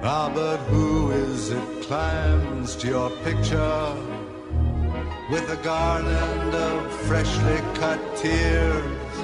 Ah, 0.02 0.30
but 0.34 0.58
who 0.68 1.10
is 1.12 1.48
it 1.48 1.82
climbs 1.84 2.76
to 2.76 2.88
your 2.88 3.08
picture 3.24 3.96
with 5.30 5.48
a 5.48 5.58
garland 5.64 6.54
of 6.54 6.92
freshly 7.08 7.56
cut 7.80 7.98
tears? 8.18 9.14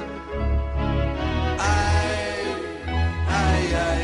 I, 1.60 2.00
I, 3.28 3.58
I, 3.84 4.00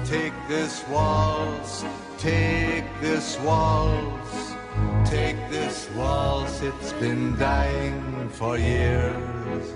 I, 0.00 0.04
take 0.06 0.32
this 0.48 0.88
waltz, 0.88 1.84
take 2.16 2.86
this 3.02 3.38
waltz. 3.40 4.47
Take 5.04 5.38
this 5.50 5.88
waltz, 5.96 6.60
it's 6.60 6.92
been 6.94 7.36
dying 7.38 8.28
for 8.28 8.58
years. 8.58 9.66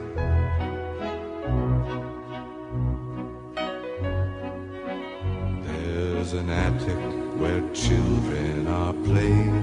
There's 5.67 6.33
an 6.35 6.51
attic 6.51 7.03
where 7.41 7.63
children 7.73 8.67
are 8.67 8.93
playing, 8.93 9.63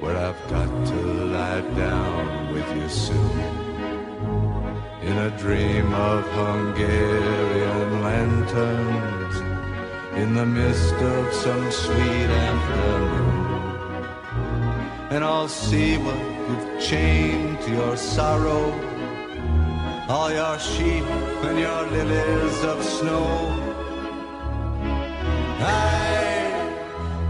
where 0.00 0.16
I've 0.16 0.42
got 0.48 0.70
to 0.86 1.00
lie 1.36 1.62
down 1.76 2.54
with 2.54 2.68
you 2.76 2.88
soon. 2.88 3.40
In 5.02 5.16
a 5.18 5.30
dream 5.38 5.92
of 5.92 6.24
Hungarian 6.32 8.02
lanterns, 8.02 9.36
in 10.16 10.34
the 10.34 10.46
mist 10.46 10.94
of 10.94 11.32
some 11.34 11.70
sweet 11.70 12.30
afternoon 12.46 13.43
and 15.14 15.24
I'll 15.24 15.46
see 15.46 15.96
what 15.96 16.18
you've 16.48 16.80
chained 16.80 17.60
to 17.60 17.70
your 17.70 17.96
sorrow, 17.96 18.64
all 20.08 20.32
your 20.32 20.58
sheep 20.58 21.04
and 21.46 21.56
your 21.56 21.82
lilies 21.86 22.64
of 22.64 22.82
snow. 22.82 23.24
Aye, 25.60 26.50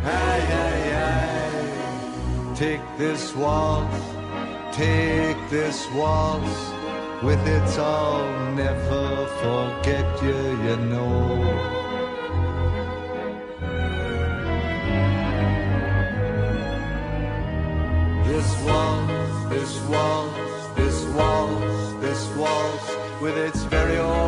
aye, 0.03 0.47
aye, 0.65 0.93
aye. 1.05 2.55
Take 2.55 2.81
this 2.97 3.35
waltz, 3.37 4.01
take 4.73 5.39
this 5.51 5.87
waltz, 5.93 6.57
with 7.23 7.47
its 7.47 7.77
I'll 7.77 8.55
never 8.55 9.27
forget 9.43 10.23
you, 10.23 10.39
you 10.67 10.77
know. 10.77 11.84
Waltz, 18.65 19.49
this 19.49 19.81
waltz, 19.89 20.69
this 20.77 21.05
waltz, 21.17 21.93
this 22.01 22.29
waltz, 22.37 23.21
with 23.21 23.37
its 23.37 23.63
very 23.65 23.99
own 23.99 24.24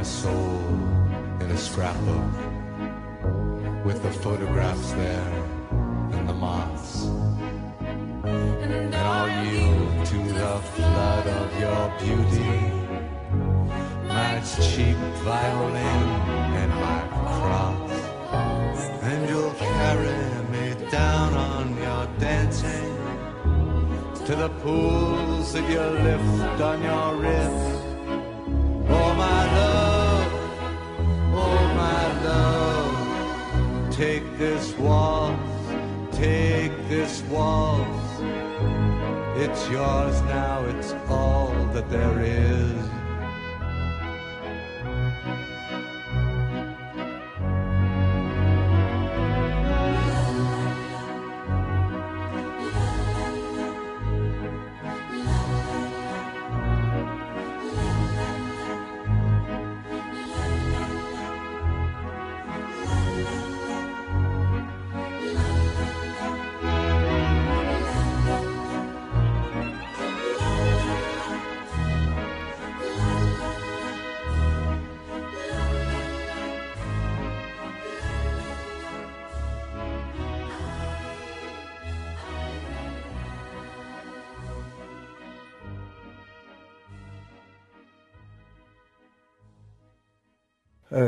my 0.00 0.04
soul 0.04 0.62
in 1.40 1.50
a 1.50 1.56
scrapbook 1.58 2.34
with 3.84 4.02
the 4.02 4.10
photographs 4.10 4.92
there 4.92 5.32
and 6.12 6.26
the 6.26 6.32
moths. 6.32 7.04
And 8.24 8.94
I'll 8.94 9.28
yield 9.44 10.06
to 10.06 10.18
the 10.40 10.56
flood 10.72 11.26
of 11.40 11.48
your 11.64 11.84
beauty, 12.00 12.56
my 14.08 14.40
cheap 14.64 14.96
violin 15.28 16.06
and 16.62 16.72
my 16.86 17.00
cross 17.36 17.90
and 19.02 19.28
you'll 19.28 19.52
carry 19.52 20.16
me 20.54 20.90
down 20.90 21.34
on 21.34 21.76
your 21.76 22.06
dancing 22.18 22.96
to 24.24 24.34
the 24.34 24.48
pools 24.62 25.52
that 25.52 25.68
you 25.68 25.84
lift 26.08 26.58
on 26.62 26.82
your 26.82 27.16
wrist. 27.16 27.69
Take 34.00 34.38
this 34.38 34.72
waltz, 34.78 35.36
take 36.12 36.72
this 36.88 37.20
waltz. 37.24 38.08
It's 39.36 39.68
yours 39.68 40.22
now, 40.22 40.64
it's 40.64 40.94
all 41.06 41.52
that 41.74 41.90
there 41.90 42.22
is. 42.22 42.99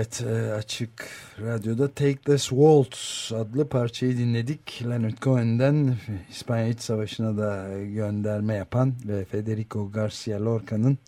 Evet 0.02 0.22
e, 0.22 0.52
açık 0.52 1.08
radyoda 1.40 1.88
Take 1.88 2.16
This 2.16 2.48
Waltz 2.48 3.32
adlı 3.32 3.68
parçayı 3.68 4.18
dinledik. 4.18 4.82
Leonard 4.84 5.18
Cohen'den 5.22 5.96
İspanya 6.30 6.66
İç 6.66 6.80
Savaşı'na 6.80 7.38
da 7.38 7.68
gönderme 7.84 8.54
yapan 8.54 8.94
ve 9.04 9.24
Federico 9.24 9.90
Garcia 9.90 10.44
Lorca'nın 10.44 10.98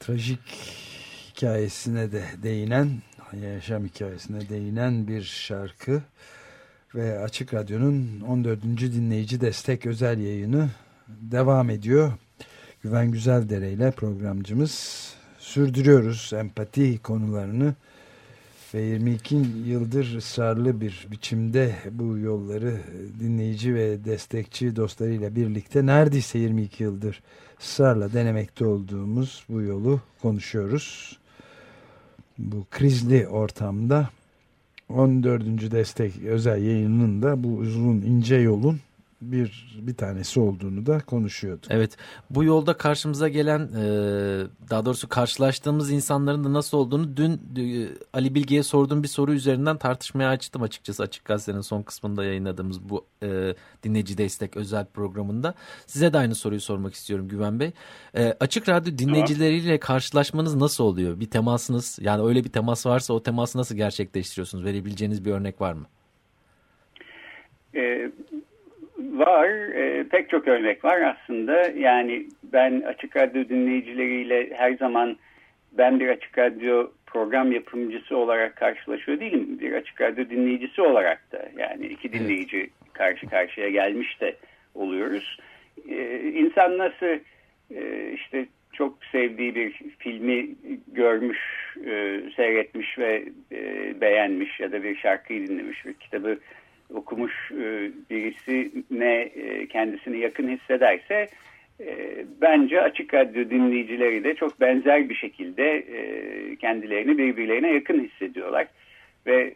trajik 0.00 0.40
hikayesine 1.28 2.12
de 2.12 2.24
değinen, 2.42 3.02
yaşam 3.42 3.84
hikayesine 3.84 4.48
değinen 4.48 5.08
bir 5.08 5.22
şarkı 5.22 6.02
ve 6.94 7.18
Açık 7.18 7.54
Radyo'nun 7.54 8.20
14. 8.20 8.62
dinleyici 8.62 9.40
destek 9.40 9.86
özel 9.86 10.18
yayını 10.18 10.70
devam 11.08 11.70
ediyor. 11.70 12.12
Güven 12.82 13.10
Güzeldere 13.10 13.72
ile 13.72 13.90
programcımız 13.90 15.16
sürdürüyoruz 15.46 16.32
empati 16.34 16.98
konularını 16.98 17.74
ve 18.74 18.82
22 18.82 19.36
yıldır 19.66 20.16
ısrarlı 20.16 20.80
bir 20.80 21.06
biçimde 21.10 21.74
bu 21.90 22.18
yolları 22.18 22.80
dinleyici 23.20 23.74
ve 23.74 24.04
destekçi 24.04 24.76
dostlarıyla 24.76 25.36
birlikte 25.36 25.86
neredeyse 25.86 26.38
22 26.38 26.82
yıldır 26.82 27.22
ısrarla 27.60 28.12
denemekte 28.12 28.66
olduğumuz 28.66 29.44
bu 29.48 29.62
yolu 29.62 30.00
konuşuyoruz. 30.22 31.18
Bu 32.38 32.66
krizli 32.70 33.28
ortamda 33.28 34.08
14. 34.88 35.70
destek 35.70 36.22
özel 36.24 36.62
yayınının 36.62 37.22
da 37.22 37.44
bu 37.44 37.48
uzun 37.48 37.96
ince 37.96 38.36
yolun 38.36 38.80
bir 39.20 39.78
bir 39.80 39.94
tanesi 39.94 40.40
olduğunu 40.40 40.86
da 40.86 41.00
konuşuyorduk. 41.00 41.70
Evet 41.70 41.96
bu 42.30 42.44
yolda 42.44 42.76
karşımıza 42.76 43.28
gelen 43.28 43.60
e, 43.60 43.82
daha 44.70 44.84
doğrusu 44.84 45.08
karşılaştığımız 45.08 45.90
insanların 45.90 46.44
da 46.44 46.52
nasıl 46.52 46.78
olduğunu 46.78 47.16
dün 47.16 47.32
e, 47.32 47.88
Ali 48.12 48.34
Bilge'ye 48.34 48.62
sorduğum 48.62 49.02
bir 49.02 49.08
soru 49.08 49.32
üzerinden 49.32 49.76
tartışmaya 49.76 50.28
açtım 50.28 50.62
açıkçası 50.62 51.02
Açık 51.02 51.24
Gazete'nin 51.24 51.60
son 51.60 51.82
kısmında 51.82 52.24
yayınladığımız 52.24 52.88
bu 52.88 53.06
e, 53.22 53.54
dinleyici 53.82 54.18
destek 54.18 54.56
özel 54.56 54.86
programında. 54.86 55.54
Size 55.86 56.12
de 56.12 56.18
aynı 56.18 56.34
soruyu 56.34 56.60
sormak 56.60 56.94
istiyorum 56.94 57.28
Güven 57.28 57.60
Bey. 57.60 57.72
E, 58.16 58.36
açık 58.40 58.68
Radyo 58.68 58.98
dinleyicileriyle 58.98 59.80
karşılaşmanız 59.80 60.54
nasıl 60.54 60.84
oluyor? 60.84 61.20
Bir 61.20 61.30
temasınız 61.30 61.98
yani 62.00 62.22
öyle 62.22 62.44
bir 62.44 62.52
temas 62.52 62.86
varsa 62.86 63.14
o 63.14 63.22
teması 63.22 63.58
nasıl 63.58 63.74
gerçekleştiriyorsunuz? 63.74 64.64
Verebileceğiniz 64.64 65.24
bir 65.24 65.32
örnek 65.32 65.60
var 65.60 65.72
mı? 65.72 65.86
Var. 69.12 69.48
E, 69.48 70.04
pek 70.08 70.30
çok 70.30 70.48
örnek 70.48 70.84
var 70.84 71.00
aslında. 71.00 71.68
Yani 71.76 72.26
ben 72.42 72.80
Açık 72.80 73.16
Radyo 73.16 73.48
dinleyicileriyle 73.48 74.50
her 74.54 74.72
zaman 74.72 75.16
ben 75.72 76.00
bir 76.00 76.08
Açık 76.08 76.38
Radyo 76.38 76.90
program 77.06 77.52
yapımcısı 77.52 78.16
olarak 78.16 78.56
karşılaşıyor 78.56 79.20
değilim. 79.20 79.58
Bir 79.60 79.72
Açık 79.72 80.00
Radyo 80.00 80.30
dinleyicisi 80.30 80.82
olarak 80.82 81.32
da 81.32 81.48
yani 81.58 81.86
iki 81.86 82.12
dinleyici 82.12 82.70
karşı 82.92 83.26
karşıya 83.26 83.68
gelmiş 83.68 84.20
de 84.20 84.36
oluyoruz. 84.74 85.38
E, 85.88 86.20
insan 86.20 86.78
nasıl 86.78 87.18
e, 87.74 88.12
işte 88.14 88.46
çok 88.72 89.04
sevdiği 89.04 89.54
bir 89.54 89.72
filmi 89.98 90.48
görmüş, 90.92 91.38
e, 91.86 92.20
seyretmiş 92.36 92.98
ve 92.98 93.24
e, 93.52 93.92
beğenmiş 94.00 94.60
ya 94.60 94.72
da 94.72 94.82
bir 94.82 94.96
şarkıyı 94.96 95.48
dinlemiş, 95.48 95.86
bir 95.86 95.94
kitabı 95.94 96.38
okumuş 96.94 97.52
e, 97.52 97.90
birisine 98.10 99.20
e, 99.20 99.66
kendisini 99.66 100.18
yakın 100.18 100.48
hissederse 100.48 101.28
e, 101.80 102.24
bence 102.40 102.80
açık 102.80 103.14
radyo 103.14 103.50
dinleyicileri 103.50 104.24
de 104.24 104.34
çok 104.34 104.60
benzer 104.60 105.08
bir 105.08 105.14
şekilde 105.14 105.84
kendilerini 106.56 107.18
birbirlerine 107.18 107.72
yakın 107.72 108.04
hissediyorlar. 108.04 108.66
Ve 109.26 109.54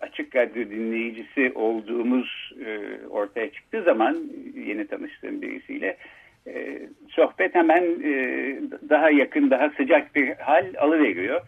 açık 0.00 0.36
radyo 0.36 0.70
dinleyicisi 0.70 1.52
olduğumuz 1.54 2.54
ortaya 3.10 3.52
çıktığı 3.52 3.82
zaman 3.82 4.22
yeni 4.66 4.86
tanıştığım 4.86 5.42
birisiyle 5.42 5.96
sohbet 7.08 7.54
hemen 7.54 7.84
daha 8.88 9.10
yakın, 9.10 9.50
daha 9.50 9.70
sıcak 9.70 10.14
bir 10.14 10.36
hal 10.36 10.66
alıveriyor 10.78 11.40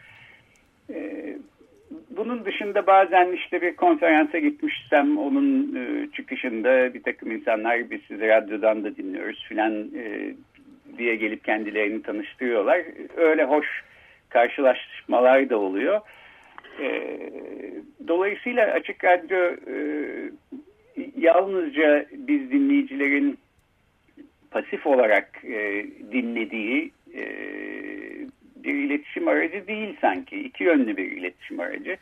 bunun 2.11 2.45
dışında 2.45 2.87
bazen 2.87 3.33
işte 3.33 3.63
bir 3.63 3.77
konferansa 3.77 4.39
gitmişsem 4.39 5.19
onun 5.19 5.77
e, 5.77 6.11
çıkışında 6.13 6.95
bir 6.95 7.03
takım 7.03 7.31
insanlar 7.31 7.91
biz 7.91 8.01
sizi 8.09 8.29
radyodan 8.29 8.85
da 8.85 8.97
dinliyoruz 8.97 9.45
filan 9.49 9.73
e, 9.97 10.35
diye 10.99 11.17
gelip 11.17 11.45
kendilerini 11.45 12.03
tanıştırıyorlar. 12.03 12.83
Öyle 13.17 13.45
hoş 13.45 13.67
karşılaşmalar 14.29 15.51
da 15.51 15.59
oluyor. 15.59 16.01
E, 16.81 17.19
dolayısıyla 18.09 18.67
Açık 18.67 19.05
Radyo 19.05 19.39
e, 19.39 19.75
yalnızca 21.17 22.07
biz 22.13 22.51
dinleyicilerin 22.51 23.39
pasif 24.51 24.87
olarak 24.87 25.45
e, 25.45 25.87
dinlediği 26.13 26.91
e, 27.15 27.25
bir 28.69 28.75
iletişim 28.75 29.29
aracı 29.29 29.67
değil 29.67 29.97
sanki. 30.01 30.41
iki 30.41 30.65
yönlü 30.65 30.97
bir 30.97 31.13
iletişim 31.13 31.61
aracı. 31.61 31.97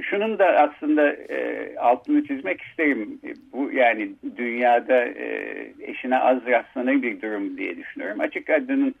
Şunun 0.00 0.38
da 0.38 0.46
aslında 0.46 1.12
e, 1.12 1.68
altını 1.76 2.26
çizmek 2.26 2.60
isterim. 2.60 3.20
Bu 3.52 3.70
yani 3.72 4.10
dünyada 4.36 5.04
e, 5.04 5.66
eşine 5.80 6.18
az 6.18 6.46
rastlanır 6.46 7.02
bir 7.02 7.22
durum 7.22 7.56
diye 7.56 7.76
düşünüyorum. 7.76 8.20
Açık 8.20 8.50
Radyo'nun 8.50 8.94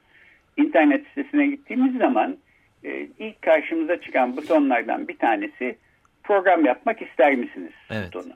internet 0.56 1.06
sitesine 1.06 1.46
gittiğimiz 1.46 1.98
zaman 1.98 2.36
e, 2.84 3.06
ilk 3.18 3.42
karşımıza 3.42 4.00
çıkan 4.00 4.36
butonlardan 4.36 5.08
bir 5.08 5.16
tanesi 5.16 5.76
program 6.22 6.64
yapmak 6.64 7.02
ister 7.02 7.34
misiniz 7.34 7.72
evet. 7.90 8.06
butonu. 8.06 8.32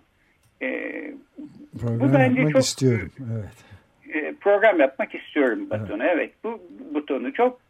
E, 0.62 0.68
program 1.80 2.00
bu 2.00 2.14
bence 2.14 2.40
yapmak 2.40 2.52
çok, 2.52 2.62
istiyorum. 2.62 3.10
Evet. 3.34 3.66
E, 4.14 4.34
program 4.40 4.80
yapmak 4.80 5.14
istiyorum 5.14 5.70
butonu. 5.70 6.02
Evet. 6.02 6.12
evet 6.14 6.30
bu 6.44 6.62
butonu 6.94 7.32
çok, 7.32 7.60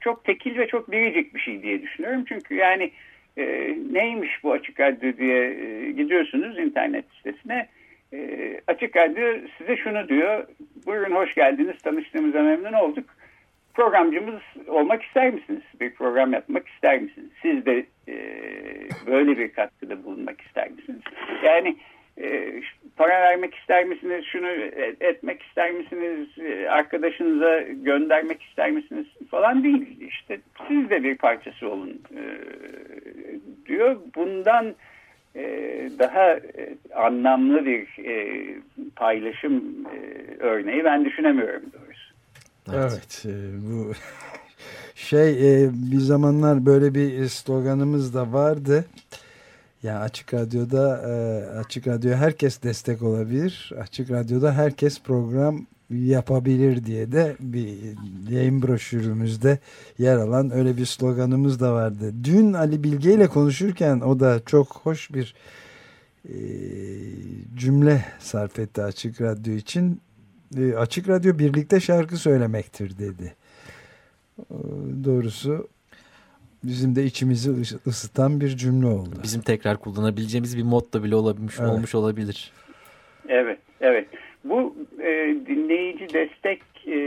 çok 0.00 0.24
tekil 0.24 0.58
ve 0.58 0.66
çok 0.66 0.90
biricik 0.90 1.34
bir 1.34 1.40
şey 1.40 1.62
diye 1.62 1.82
düşünüyorum. 1.82 2.24
Çünkü 2.28 2.54
yani 2.54 2.90
e, 3.36 3.76
neymiş 3.92 4.44
bu 4.44 4.52
açık 4.52 4.80
radyo 4.80 5.16
diye 5.16 5.44
e, 5.44 5.90
gidiyorsunuz 5.90 6.58
internet 6.58 7.04
sitesine. 7.16 7.68
E, 8.12 8.60
açık 8.66 8.96
radyo 8.96 9.48
size 9.58 9.76
şunu 9.76 10.08
diyor. 10.08 10.46
Buyurun 10.86 11.14
hoş 11.14 11.34
geldiniz 11.34 11.78
tanıştığımıza 11.82 12.42
memnun 12.42 12.72
olduk. 12.72 13.04
Programcımız 13.74 14.40
olmak 14.68 15.02
ister 15.02 15.34
misiniz? 15.34 15.62
Bir 15.80 15.94
program 15.94 16.32
yapmak 16.32 16.68
ister 16.68 17.02
misiniz? 17.02 17.30
Siz 17.42 17.66
de 17.66 17.86
e, 18.08 18.16
böyle 19.06 19.38
bir 19.38 19.52
katkıda 19.52 20.04
bulunmak 20.04 20.40
ister 20.40 20.70
misiniz? 20.70 21.02
Yani 21.44 21.68
e, 21.68 21.76
para 22.96 23.20
vermek 23.22 23.54
ister 23.54 23.84
misiniz, 23.84 24.24
şunu 24.32 24.48
etmek 25.00 25.42
ister 25.42 25.70
misiniz, 25.70 26.28
e, 26.38 26.68
arkadaşınıza 26.68 27.60
göndermek 27.60 28.42
ister 28.42 28.70
misiniz 28.70 29.06
falan 29.30 29.64
değil. 29.64 30.00
İşte 30.00 30.40
siz 30.68 30.90
de 30.90 31.02
bir 31.02 31.16
parçası 31.16 31.68
olun 31.68 32.02
e, 32.16 32.22
diyor. 33.66 33.96
Bundan 34.16 34.74
daha 35.98 36.38
anlamlı 36.94 37.66
bir 37.66 37.88
paylaşım 38.96 39.64
örneği 40.38 40.84
ben 40.84 41.04
düşünemiyorum 41.04 41.62
doğrusu. 41.72 42.14
Evet 42.72 43.24
bu 43.70 43.92
şey 44.94 45.34
bir 45.92 45.96
zamanlar 45.96 46.66
böyle 46.66 46.94
bir 46.94 47.26
sloganımız 47.28 48.14
da 48.14 48.32
vardı. 48.32 48.84
Yani 49.86 49.98
Açık 49.98 50.34
Radyo'da 50.34 51.02
e, 51.08 51.58
Açık 51.58 51.86
Radyo 51.86 52.14
herkes 52.14 52.62
destek 52.62 53.02
olabilir. 53.02 53.72
Açık 53.80 54.10
Radyo'da 54.10 54.52
herkes 54.52 55.00
program 55.00 55.66
yapabilir 55.90 56.84
diye 56.84 57.12
de 57.12 57.36
bir 57.40 57.78
yayın 58.30 58.62
broşürümüzde 58.62 59.58
yer 59.98 60.16
alan 60.16 60.50
öyle 60.50 60.76
bir 60.76 60.86
sloganımız 60.86 61.60
da 61.60 61.72
vardı. 61.72 62.14
Dün 62.24 62.52
Ali 62.52 62.84
Bilge 62.84 63.14
ile 63.14 63.26
konuşurken 63.26 64.00
o 64.00 64.20
da 64.20 64.40
çok 64.46 64.76
hoş 64.76 65.14
bir 65.14 65.34
e, 66.28 66.36
cümle 67.56 68.04
sarf 68.18 68.58
etti 68.58 68.82
Açık 68.82 69.20
Radyo 69.20 69.54
için. 69.54 70.00
E, 70.56 70.74
Açık 70.74 71.08
Radyo 71.08 71.38
birlikte 71.38 71.80
şarkı 71.80 72.16
söylemektir 72.16 72.98
dedi. 72.98 73.34
Doğrusu 75.04 75.68
bizim 76.64 76.96
de 76.96 77.04
içimizi 77.04 77.50
ısıtan 77.86 78.40
bir 78.40 78.48
cümle 78.48 78.86
oldu. 78.86 79.14
Bizim 79.22 79.42
tekrar 79.42 79.76
kullanabileceğimiz 79.76 80.58
bir 80.58 80.62
modda 80.62 81.04
bile 81.04 81.14
olabilmiş, 81.16 81.54
evet. 81.60 81.70
olmuş 81.70 81.94
olabilir. 81.94 82.52
Evet, 83.28 83.58
evet. 83.80 84.08
Bu 84.44 84.76
e, 85.00 85.36
dinleyici 85.46 86.14
destek 86.14 86.62
e, 86.86 86.98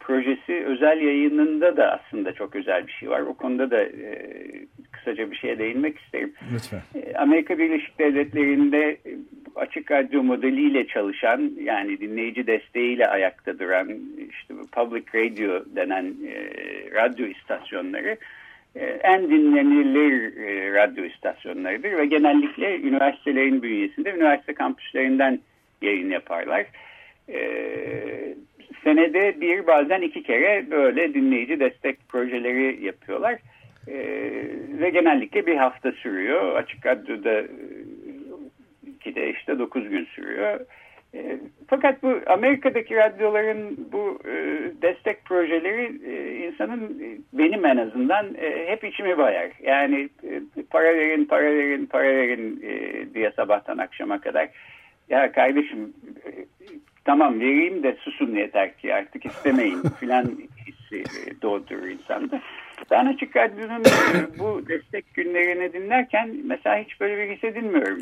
projesi 0.00 0.64
özel 0.66 1.00
yayınında 1.00 1.76
da 1.76 2.00
aslında 2.00 2.32
çok 2.32 2.56
özel 2.56 2.86
bir 2.86 2.92
şey 2.92 3.10
var. 3.10 3.20
O 3.20 3.34
konuda 3.34 3.70
da 3.70 3.82
e, 3.82 4.22
kısaca 5.04 5.30
bir 5.30 5.36
şeye 5.36 5.58
değinmek 5.58 5.98
isterim. 5.98 6.32
Lütfen. 6.54 6.80
E, 6.94 7.14
Amerika 7.14 7.58
Birleşik 7.58 7.98
Devletleri'nde 7.98 8.96
açık 9.56 9.90
radyo 9.90 10.22
modeliyle 10.22 10.86
çalışan 10.86 11.52
yani 11.62 12.00
dinleyici 12.00 12.46
desteğiyle 12.46 13.06
ayakta 13.06 13.58
duran 13.58 13.88
işte 14.30 14.54
public 14.72 15.04
radio 15.14 15.64
denen 15.76 16.04
e, 16.04 16.34
radyo 16.94 17.26
istasyonları 17.26 18.16
e, 18.76 18.84
en 18.84 19.30
dinlenilir 19.30 20.36
e, 20.36 20.74
radyo 20.74 21.04
istasyonlarıdır 21.04 21.92
ve 21.92 22.06
genellikle 22.06 22.80
üniversitelerin 22.80 23.62
bünyesinde 23.62 24.10
üniversite 24.10 24.54
kampüslerinden 24.54 25.40
yayın 25.82 26.10
yaparlar. 26.10 26.66
E, 27.28 27.38
senede 28.84 29.40
bir 29.40 29.66
bazen 29.66 30.00
iki 30.00 30.22
kere 30.22 30.70
böyle 30.70 31.14
dinleyici 31.14 31.60
destek 31.60 32.08
projeleri 32.08 32.84
yapıyorlar. 32.84 33.38
E, 33.88 33.96
ve 34.80 34.90
genellikle 34.90 35.46
bir 35.46 35.56
hafta 35.56 35.92
sürüyor. 35.92 36.56
Açık 36.56 36.86
Radyo'da 36.86 37.42
ki 39.00 39.14
de 39.14 39.30
işte 39.30 39.58
dokuz 39.58 39.88
gün 39.88 40.04
sürüyor. 40.04 40.60
E, 41.14 41.38
fakat 41.66 42.02
bu 42.02 42.20
Amerika'daki 42.26 42.96
radyoların 42.96 43.88
bu 43.92 44.18
e, 44.24 44.32
destek 44.82 45.24
projeleri 45.24 46.10
e, 46.10 46.46
insanın 46.46 47.00
benim 47.32 47.66
en 47.66 47.76
azından 47.76 48.26
hep 48.66 48.84
içimi 48.84 49.18
bayar. 49.18 49.50
Yani 49.62 50.08
para 50.70 50.94
verin, 50.94 51.24
para 51.24 51.44
verin, 51.44 51.86
para 51.86 52.08
verin 52.08 52.62
diye 53.14 53.30
sabahtan 53.30 53.78
akşama 53.78 54.20
kadar. 54.20 54.48
Ya 55.08 55.32
kardeşim 55.32 55.94
tamam 57.04 57.40
vereyim 57.40 57.82
de 57.82 57.96
susun 58.00 58.34
yeter 58.34 58.76
ki 58.76 58.94
artık 58.94 59.26
istemeyin 59.26 59.82
filan 60.00 60.24
hissi 60.66 61.04
doğdurur 61.42 61.88
insanda. 61.88 62.40
Ben 62.90 63.06
Açık 63.06 63.36
Radyo'nun 63.36 63.82
bu 64.38 64.68
destek 64.68 65.14
günlerini 65.14 65.72
dinlerken 65.72 66.36
mesela 66.44 66.76
hiç 66.78 67.00
böyle 67.00 67.18
bir 67.18 67.36
hissedilmiyorum. 67.36 68.00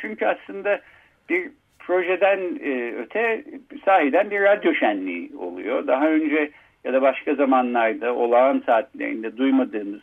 Çünkü 0.00 0.26
aslında 0.26 0.80
bir 1.28 1.50
projeden 1.78 2.38
e, 2.64 2.94
öte 2.98 3.44
sahiden 3.84 4.30
bir 4.30 4.40
radyo 4.40 4.74
şenliği 4.74 5.30
oluyor. 5.38 5.86
Daha 5.86 6.08
önce 6.08 6.50
ya 6.84 6.92
da 6.92 7.02
başka 7.02 7.34
zamanlarda 7.34 8.14
olağan 8.14 8.62
saatlerinde 8.66 9.36
duymadığımız 9.36 10.00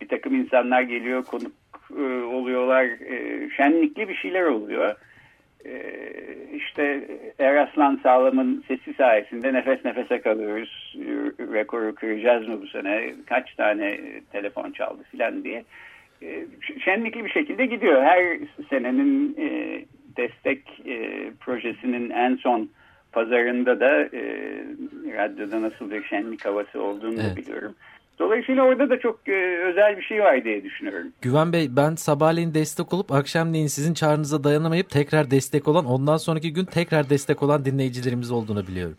bir 0.00 0.08
takım 0.08 0.34
insanlar 0.34 0.82
geliyor, 0.82 1.24
konuk 1.24 1.52
e, 1.98 2.02
oluyorlar, 2.22 2.84
e, 2.84 3.48
şenlikli 3.56 4.08
bir 4.08 4.14
şeyler 4.14 4.42
oluyor. 4.42 4.94
E, 5.66 5.82
işte 6.54 7.08
Eraslan 7.38 8.00
Sağlam'ın 8.02 8.64
sesi 8.68 8.94
sayesinde 8.94 9.52
nefes 9.52 9.84
nefese 9.84 10.20
kalıyoruz, 10.20 10.96
rekoru 11.38 11.94
kıracağız 11.94 12.48
mı 12.48 12.62
bu 12.62 12.66
sene, 12.66 13.14
kaç 13.26 13.54
tane 13.54 13.98
telefon 14.32 14.72
çaldı 14.72 15.02
filan 15.10 15.44
diye. 15.44 15.64
E, 16.22 16.44
şenlikli 16.84 17.24
bir 17.24 17.30
şekilde 17.30 17.66
gidiyor. 17.66 18.02
Her 18.02 18.38
senenin 18.70 19.36
e, 19.38 19.78
destek 20.16 20.80
e, 20.86 21.30
projesinin 21.40 22.10
en 22.10 22.36
son 22.36 22.70
pazarında 23.12 23.80
da 23.80 24.02
e, 24.02 24.22
radyoda 25.16 25.62
nasıl 25.62 25.90
bir 25.90 26.04
şenlik 26.04 26.44
havası 26.44 26.82
olduğunu 26.82 27.20
evet. 27.20 27.36
biliyorum. 27.36 27.74
Dolayısıyla 28.18 28.62
orada 28.62 28.90
da 28.90 29.00
çok 29.00 29.28
e, 29.28 29.58
özel 29.64 29.96
bir 29.96 30.02
şey 30.02 30.20
var 30.20 30.44
diye 30.44 30.64
düşünüyorum. 30.64 31.08
Güven 31.22 31.52
Bey 31.52 31.76
ben 31.76 31.94
sabahleyin 31.94 32.54
destek 32.54 32.92
olup 32.92 33.12
akşamleyin 33.12 33.66
sizin 33.66 33.94
çağrınıza 33.94 34.44
dayanamayıp 34.44 34.90
tekrar 34.90 35.30
destek 35.30 35.68
olan 35.68 35.84
ondan 35.84 36.16
sonraki 36.16 36.52
gün 36.52 36.64
tekrar 36.64 37.10
destek 37.10 37.42
olan 37.42 37.64
dinleyicilerimiz 37.64 38.30
olduğunu 38.30 38.66
biliyorum. 38.66 38.96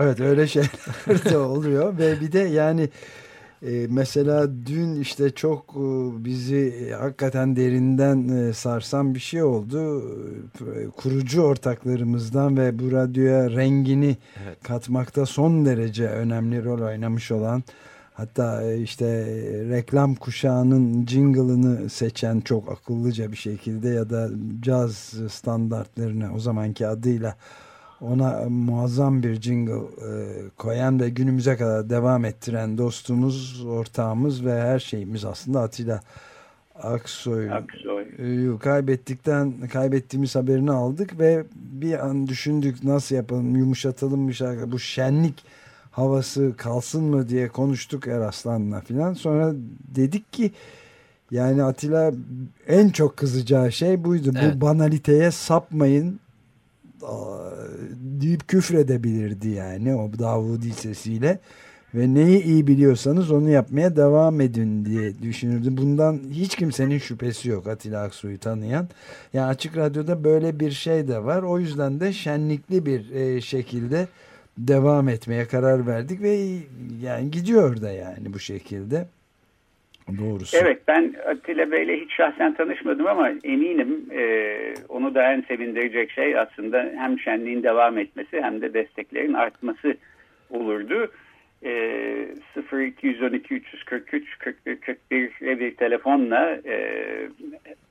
Evet 0.00 0.20
öyle 0.20 0.46
şeyler 0.46 1.24
de 1.30 1.38
oluyor 1.38 1.98
ve 1.98 2.20
bir 2.20 2.32
de 2.32 2.38
yani 2.38 2.88
e, 3.62 3.86
mesela 3.90 4.48
dün 4.66 5.00
işte 5.00 5.30
çok 5.30 5.64
e, 5.70 5.84
bizi 6.24 6.92
hakikaten 7.00 7.56
derinden 7.56 8.28
e, 8.28 8.52
sarsan 8.52 9.14
bir 9.14 9.20
şey 9.20 9.42
oldu. 9.42 10.02
E, 10.60 10.86
kurucu 10.96 11.42
ortaklarımızdan 11.42 12.56
ve 12.56 12.78
bu 12.78 12.92
radyoya 12.92 13.50
rengini 13.50 14.16
evet. 14.44 14.58
katmakta 14.62 15.26
son 15.26 15.66
derece 15.66 16.08
önemli 16.08 16.64
rol 16.64 16.80
oynamış 16.80 17.32
olan 17.32 17.62
hatta 18.14 18.62
e, 18.62 18.80
işte 18.80 19.06
reklam 19.68 20.14
kuşağının 20.14 21.06
jingle'ını 21.06 21.90
seçen 21.90 22.40
çok 22.40 22.72
akıllıca 22.72 23.32
bir 23.32 23.36
şekilde 23.36 23.88
ya 23.88 24.10
da 24.10 24.28
caz 24.60 25.14
standartlarını 25.28 26.34
o 26.34 26.38
zamanki 26.38 26.86
adıyla 26.86 27.36
ona 28.00 28.44
muazzam 28.48 29.22
bir 29.22 29.40
jingle 29.40 29.72
e, 29.72 30.10
koyan 30.56 31.00
ve 31.00 31.08
günümüze 31.08 31.56
kadar 31.56 31.90
devam 31.90 32.24
ettiren 32.24 32.78
dostumuz, 32.78 33.66
ortağımız 33.66 34.44
ve 34.44 34.60
her 34.60 34.78
şeyimiz 34.78 35.24
aslında 35.24 35.60
Atilla 35.60 36.00
Aksoy. 36.74 37.52
Aksoy. 37.52 38.58
kaybettikten 38.58 39.52
kaybettiğimiz 39.72 40.36
haberini 40.36 40.70
aldık 40.70 41.18
ve 41.18 41.44
bir 41.54 42.06
an 42.06 42.26
düşündük 42.26 42.84
nasıl 42.84 43.14
yapalım 43.14 43.56
yumuşatalım 43.56 44.28
bir 44.28 44.32
şarkı 44.32 44.72
bu 44.72 44.78
şenlik 44.78 45.44
havası 45.92 46.56
kalsın 46.56 47.04
mı 47.04 47.28
diye 47.28 47.48
konuştuk 47.48 48.06
Eraslan'la 48.06 48.80
filan 48.80 49.14
sonra 49.14 49.52
dedik 49.94 50.32
ki 50.32 50.52
yani 51.30 51.62
Atilla 51.62 52.12
en 52.68 52.88
çok 52.88 53.16
kızacağı 53.16 53.72
şey 53.72 54.04
buydu 54.04 54.32
evet. 54.36 54.56
bu 54.56 54.60
banaliteye 54.60 55.30
sapmayın 55.30 56.20
deyip 58.20 58.48
küfredebilirdi 58.48 59.48
yani 59.48 59.94
o 59.94 60.18
Davudi 60.18 60.72
sesiyle 60.72 61.38
ve 61.94 62.14
neyi 62.14 62.42
iyi 62.42 62.66
biliyorsanız 62.66 63.30
onu 63.30 63.50
yapmaya 63.50 63.96
devam 63.96 64.40
edin 64.40 64.84
diye 64.84 65.22
düşünürdü. 65.22 65.76
Bundan 65.76 66.20
hiç 66.30 66.56
kimsenin 66.56 66.98
şüphesi 66.98 67.48
yok 67.48 67.66
Atilla 67.66 68.02
Aksu'yu 68.02 68.38
tanıyan. 68.38 68.88
Yani 69.32 69.46
Açık 69.46 69.76
Radyo'da 69.76 70.24
böyle 70.24 70.60
bir 70.60 70.70
şey 70.70 71.08
de 71.08 71.24
var. 71.24 71.42
O 71.42 71.58
yüzden 71.58 72.00
de 72.00 72.12
şenlikli 72.12 72.86
bir 72.86 73.10
e, 73.10 73.40
şekilde 73.40 74.08
devam 74.58 75.08
etmeye 75.08 75.46
karar 75.46 75.86
verdik 75.86 76.22
ve 76.22 76.38
yani 77.02 77.30
gidiyor 77.30 77.82
da 77.82 77.92
yani 77.92 78.32
bu 78.34 78.38
şekilde. 78.38 79.06
Doğrusu. 80.18 80.56
Evet 80.56 80.82
ben 80.88 81.14
Atilla 81.28 81.70
Bey'le 81.70 82.00
hiç 82.00 82.12
şahsen 82.12 82.54
tanışmadım 82.54 83.06
ama 83.06 83.30
eminim 83.44 84.06
e, 84.12 84.74
onu 84.88 85.14
da 85.14 85.32
en 85.32 85.40
sevindirecek 85.40 86.10
şey 86.10 86.38
aslında 86.38 86.92
hem 86.96 87.18
şenliğin 87.18 87.62
devam 87.62 87.98
etmesi 87.98 88.42
hem 88.42 88.60
de 88.60 88.74
desteklerin 88.74 89.32
artması 89.32 89.96
olurdu. 90.50 91.10
E, 91.64 91.70
0212 92.72 93.54
343 93.54 94.38
41 94.38 94.76
41 94.76 95.30
bir 95.40 95.76
telefonla 95.76 96.58
e, 96.66 97.08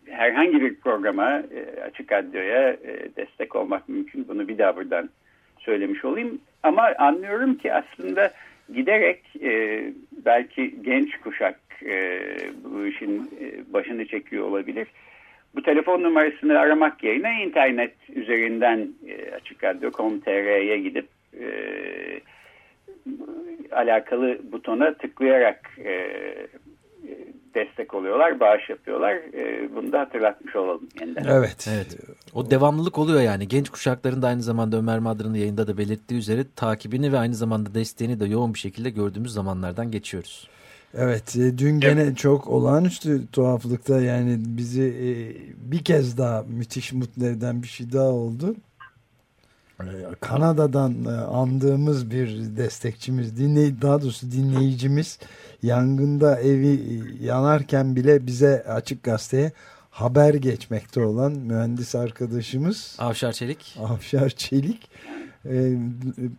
herhangi 0.06 0.62
bir 0.62 0.76
programa 0.76 1.32
e, 1.32 1.82
Açık 1.82 2.12
Radyo'ya 2.12 2.70
e, 2.70 3.10
destek 3.18 3.56
olmak 3.56 3.90
mümkün. 3.90 4.28
Bunu 4.28 4.48
bir 4.48 4.58
daha 4.58 4.76
buradan 4.76 5.10
söylemiş 5.66 6.06
olayım. 6.06 6.42
Ama 6.64 6.94
anlıyorum 6.98 7.56
ki 7.56 7.74
aslında 7.74 8.32
giderek 8.74 9.36
e, 9.42 9.84
belki 10.26 10.76
genç 10.82 11.18
kuşak 11.18 11.60
e, 11.86 12.20
bu 12.64 12.86
işin 12.86 13.32
e, 13.42 13.74
başını 13.74 14.06
çekiyor 14.06 14.46
olabilir. 14.46 14.88
Bu 15.56 15.64
telefon 15.64 16.04
numarasını 16.04 16.60
aramak 16.60 17.04
yerine 17.04 17.44
internet 17.44 17.94
üzerinden 18.16 18.88
e, 19.08 19.32
Açık 19.32 19.64
Radyo.com.tr'ye 19.64 20.78
gidip 20.78 21.08
e, 21.40 21.46
alakalı 23.72 24.40
butona 24.52 24.94
tıklayarak 24.94 25.70
e, 25.86 26.08
destek 27.56 27.94
oluyorlar, 27.94 28.40
bağış 28.40 28.70
yapıyorlar. 28.70 29.14
E, 29.14 29.70
bunu 29.76 29.92
da 29.92 30.00
hatırlatmış 30.00 30.56
olalım 30.56 30.90
yeniden. 31.02 31.24
Evet. 31.24 31.68
evet. 31.72 31.98
O 32.34 32.52
devamlılık 32.52 32.98
oluyor 32.98 33.22
yani. 33.22 33.48
Genç 33.48 33.70
kuşakların 33.70 34.22
da 34.22 34.28
aynı 34.28 34.42
zamanda 34.42 34.78
Ömer 34.78 35.00
Madra'nın 35.00 35.34
yayında 35.34 35.68
da 35.68 35.78
belirttiği 35.78 36.20
üzere 36.20 36.46
takibini 36.56 37.12
ve 37.12 37.18
aynı 37.18 37.36
zamanda 37.36 37.74
desteğini 37.74 38.20
de 38.20 38.26
yoğun 38.26 38.54
bir 38.54 38.60
şekilde 38.60 38.90
gördüğümüz 38.90 39.34
zamanlardan 39.34 39.92
geçiyoruz. 39.92 40.48
Evet 40.98 41.36
e, 41.36 41.58
dün 41.58 41.80
gene 41.80 42.02
evet. 42.02 42.18
çok 42.18 42.48
olağanüstü 42.48 43.28
tuhaflıkta 43.32 44.02
yani 44.02 44.38
bizi 44.40 44.84
e, 44.84 45.12
bir 45.72 45.84
kez 45.84 46.18
daha 46.18 46.44
müthiş 46.44 46.94
mutlu 46.94 47.26
eden 47.26 47.64
bir 47.64 47.68
şey 47.68 47.92
daha 47.92 48.10
oldu. 48.10 48.56
E, 49.88 50.16
Kanada'dan 50.22 51.06
andığımız 51.34 52.12
bir 52.12 52.58
destekçimiz, 52.58 53.38
dinley 53.38 53.82
daha 53.82 54.02
doğrusu 54.02 54.32
dinleyicimiz 54.32 55.20
yangında 55.64 56.40
evi 56.40 57.04
yanarken 57.22 57.96
bile 57.96 58.28
bize 58.28 58.64
açık 58.64 59.04
gazeteye 59.04 59.52
haber 59.90 60.34
geçmekte 60.34 61.02
olan 61.02 61.32
mühendis 61.32 61.96
arkadaşımız 61.96 62.96
Avşar 63.00 63.32
Çelik. 63.32 63.78
Avşar 63.80 64.30
Çelik 64.30 64.90
e, 65.46 65.78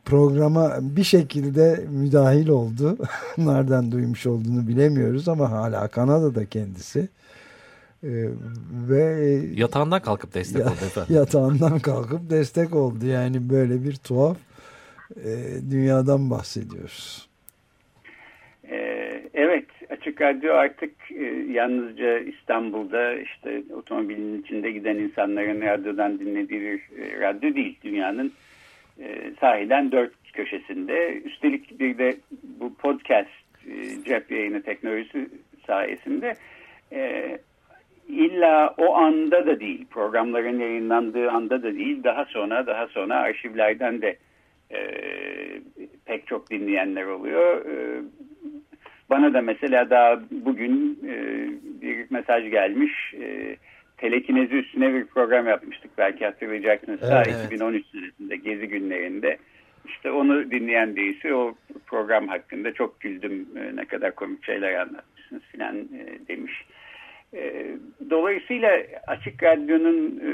programa 0.04 0.78
bir 0.80 1.04
şekilde 1.04 1.84
müdahil 1.90 2.48
oldu. 2.48 2.98
Nereden 3.38 3.92
duymuş 3.92 4.26
olduğunu 4.26 4.68
bilemiyoruz 4.68 5.28
ama 5.28 5.50
hala 5.50 5.88
Kanada'da 5.88 6.46
kendisi. 6.46 7.08
E, 8.04 8.10
ve 8.88 9.02
yatağından 9.54 10.02
kalkıp 10.02 10.34
destek 10.34 10.60
ya, 10.60 10.66
oldu 10.66 10.84
efendim. 10.86 11.14
Yatağından 11.16 11.78
kalkıp 11.78 12.30
destek 12.30 12.74
oldu. 12.74 13.06
Yani 13.06 13.50
böyle 13.50 13.84
bir 13.84 13.96
tuhaf 13.96 14.36
e, 15.16 15.30
dünyadan 15.70 16.30
bahsediyoruz. 16.30 17.32
Evet, 19.34 19.64
Açık 19.90 20.20
Radyo 20.20 20.54
artık 20.54 20.92
e, 21.10 21.24
yalnızca 21.52 22.18
İstanbul'da 22.18 23.14
işte 23.14 23.62
otomobilin 23.74 24.42
içinde 24.42 24.70
giden 24.70 24.96
insanların 24.96 25.60
radyodan 25.60 26.18
dinlediği 26.18 26.60
bir 26.60 26.74
e, 26.74 27.20
radyo 27.20 27.54
değil. 27.54 27.78
Dünyanın 27.84 28.32
e, 29.00 29.32
sahiden 29.40 29.92
dört 29.92 30.12
köşesinde. 30.32 31.22
Üstelik 31.24 31.80
bir 31.80 31.98
de 31.98 32.16
bu 32.60 32.74
podcast 32.74 33.28
e, 33.66 34.04
cep 34.04 34.30
yayını 34.30 34.62
teknolojisi 34.62 35.28
sayesinde 35.66 36.34
e, 36.92 37.38
illa 38.12 38.74
o 38.78 38.94
anda 38.94 39.46
da 39.46 39.60
değil 39.60 39.86
programların 39.90 40.58
yayınlandığı 40.58 41.30
anda 41.30 41.62
da 41.62 41.74
değil 41.74 42.04
daha 42.04 42.24
sonra 42.24 42.66
daha 42.66 42.86
sonra 42.86 43.16
arşivlerden 43.16 44.02
de 44.02 44.16
e, 44.70 44.80
pek 46.04 46.26
çok 46.26 46.50
dinleyenler 46.50 47.04
oluyor. 47.04 47.66
E, 47.66 48.02
bana 49.10 49.34
da 49.34 49.40
mesela 49.40 49.90
daha 49.90 50.20
bugün 50.30 50.98
e, 51.08 51.46
bir 51.82 52.06
mesaj 52.10 52.50
gelmiş. 52.50 53.14
E, 53.20 53.56
telekinezi 53.96 54.54
üstüne 54.54 54.94
bir 54.94 55.04
program 55.04 55.46
yapmıştık 55.46 55.90
belki 55.98 56.24
hatırlayacaksınız. 56.24 57.00
Evet, 57.02 57.24
Ta 57.24 57.46
2013 57.46 57.86
senesinde 57.86 58.36
Gezi 58.36 58.68
günlerinde. 58.68 59.38
İşte 59.84 60.10
onu 60.10 60.50
dinleyen 60.50 60.96
birisi 60.96 61.34
o 61.34 61.54
program 61.86 62.28
hakkında 62.28 62.74
çok 62.74 63.00
güldüm 63.00 63.48
e, 63.56 63.76
ne 63.76 63.84
kadar 63.84 64.14
komik 64.14 64.44
şeyler 64.44 64.74
anlatmışsınız 64.74 65.42
filan 65.42 65.76
e, 65.76 66.28
demiş. 66.28 66.64
E, 67.34 67.66
dolayısıyla 68.10 68.70
Açık 69.06 69.42
Radyo'nun 69.42 70.20
e, 70.20 70.32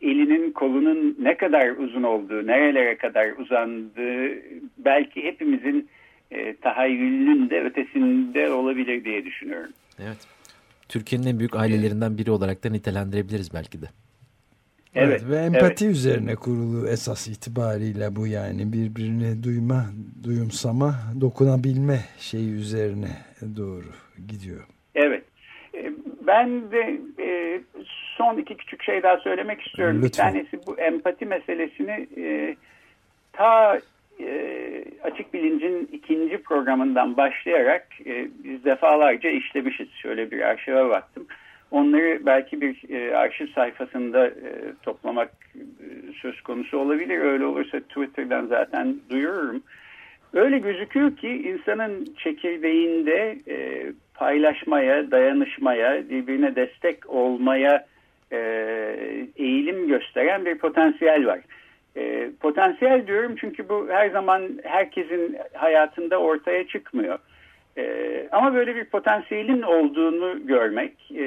elinin 0.00 0.52
kolunun 0.52 1.16
ne 1.20 1.36
kadar 1.36 1.70
uzun 1.70 2.02
olduğu, 2.02 2.46
nerelere 2.46 2.96
kadar 2.96 3.30
uzandığı 3.38 4.42
belki 4.78 5.24
hepimizin 5.24 5.88
e, 6.30 6.56
tahayyülünün 6.56 7.50
de 7.50 7.60
ötesinde 7.60 8.50
olabilir 8.50 9.04
diye 9.04 9.24
düşünüyorum. 9.24 9.72
Evet. 9.98 10.18
Türkiye'nin 10.88 11.26
en 11.26 11.38
büyük 11.38 11.56
ailelerinden 11.56 12.18
biri 12.18 12.30
olarak 12.30 12.64
da 12.64 12.70
nitelendirebiliriz 12.70 13.54
belki 13.54 13.82
de. 13.82 13.86
Evet, 14.94 15.22
evet 15.22 15.30
ve 15.30 15.36
empati 15.36 15.84
evet. 15.84 15.96
üzerine 15.96 16.34
kurulu 16.34 16.88
esas 16.88 17.28
itibariyle 17.28 18.16
bu 18.16 18.26
yani 18.26 18.72
birbirini 18.72 19.42
duyma, 19.42 19.84
duyumsama, 20.24 20.94
dokunabilme 21.20 22.00
şeyi 22.18 22.52
üzerine 22.52 23.10
doğru 23.56 23.86
gidiyor. 24.28 24.66
Evet. 24.94 25.24
Ben 26.28 26.70
de 26.70 27.00
e, 27.18 27.60
son 28.16 28.38
iki 28.38 28.56
küçük 28.56 28.82
şey 28.82 29.02
daha 29.02 29.16
söylemek 29.16 29.62
istiyorum. 29.62 30.00
Lütfen. 30.02 30.34
Bir 30.34 30.38
tanesi 30.40 30.66
bu 30.66 30.78
empati 30.78 31.26
meselesini 31.26 32.08
e, 32.16 32.56
ta 33.32 33.80
e, 34.20 34.84
açık 35.02 35.34
bilincin 35.34 35.88
ikinci 35.92 36.42
programından 36.42 37.16
başlayarak 37.16 37.86
e, 38.06 38.28
biz 38.44 38.64
defalarca 38.64 39.30
işlemişiz. 39.30 39.88
Şöyle 40.02 40.30
bir 40.30 40.40
arşive 40.40 40.88
baktım. 40.88 41.26
Onları 41.70 42.26
belki 42.26 42.60
bir 42.60 42.90
e, 42.90 43.16
arşiv 43.16 43.46
sayfasında 43.46 44.26
e, 44.26 44.32
toplamak 44.82 45.30
e, 45.54 46.12
söz 46.22 46.40
konusu 46.40 46.78
olabilir. 46.78 47.18
Öyle 47.18 47.44
olursa 47.44 47.80
Twitter'dan 47.80 48.46
zaten 48.46 48.96
duyururum. 49.10 49.62
Öyle 50.32 50.58
gözüküyor 50.58 51.16
ki 51.16 51.28
insanın 51.28 52.14
çekirdeğinde 52.18 53.38
e, 53.48 53.86
paylaşmaya, 54.18 55.10
dayanışmaya, 55.10 56.08
birbirine 56.10 56.56
destek 56.56 57.10
olmaya 57.10 57.86
e, 58.32 58.38
eğilim 59.36 59.88
gösteren 59.88 60.44
bir 60.44 60.58
potansiyel 60.58 61.26
var. 61.26 61.40
E, 61.96 62.30
potansiyel 62.40 63.06
diyorum 63.06 63.34
çünkü 63.40 63.68
bu 63.68 63.88
her 63.90 64.10
zaman 64.10 64.42
herkesin 64.62 65.36
hayatında 65.52 66.18
ortaya 66.18 66.66
çıkmıyor. 66.66 67.18
E, 67.78 68.28
ama 68.32 68.54
böyle 68.54 68.76
bir 68.76 68.84
potansiyelin 68.84 69.62
olduğunu 69.62 70.46
görmek 70.46 70.92
e, 71.10 71.24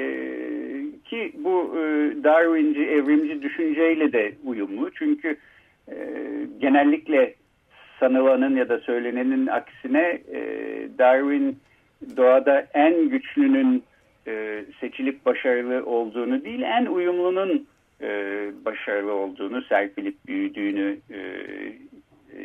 ki 1.04 1.32
bu 1.38 1.74
e, 1.76 1.80
Darwinci, 2.24 2.80
evrimci 2.80 3.42
düşünceyle 3.42 4.12
de 4.12 4.32
uyumlu. 4.44 4.90
Çünkü 4.94 5.36
e, 5.88 5.96
genellikle 6.60 7.34
sanılanın 8.00 8.56
ya 8.56 8.68
da 8.68 8.78
söylenenin 8.78 9.46
aksine 9.46 10.18
e, 10.32 10.40
Darwin 10.98 11.58
doğada 12.16 12.66
en 12.74 13.08
güçlünün 13.08 13.84
e, 14.26 14.64
seçilip 14.80 15.26
başarılı 15.26 15.86
olduğunu 15.86 16.44
değil 16.44 16.62
en 16.62 16.86
uyumlunun 16.86 17.66
e, 18.02 18.08
başarılı 18.64 19.12
olduğunu, 19.12 19.62
serpilip 19.62 20.26
büyüdüğünü, 20.26 20.98
e, 21.10 21.18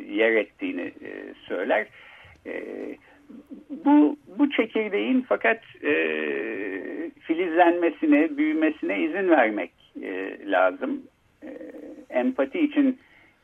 yer 0.10 0.32
ettiğini 0.32 0.82
e, 0.82 1.34
söyler. 1.48 1.88
E, 2.46 2.64
bu, 3.86 4.18
bu 4.40 4.50
çekirdeğin 4.50 5.26
fakat 5.30 5.60
e, 5.84 5.92
filizlenmesine, 7.20 8.38
büyümesine 8.38 9.02
izin 9.02 9.30
vermek 9.30 9.72
e, 10.04 10.38
lazım. 10.46 11.02
E, 11.44 11.50
empati 12.10 12.60
için, 12.60 13.00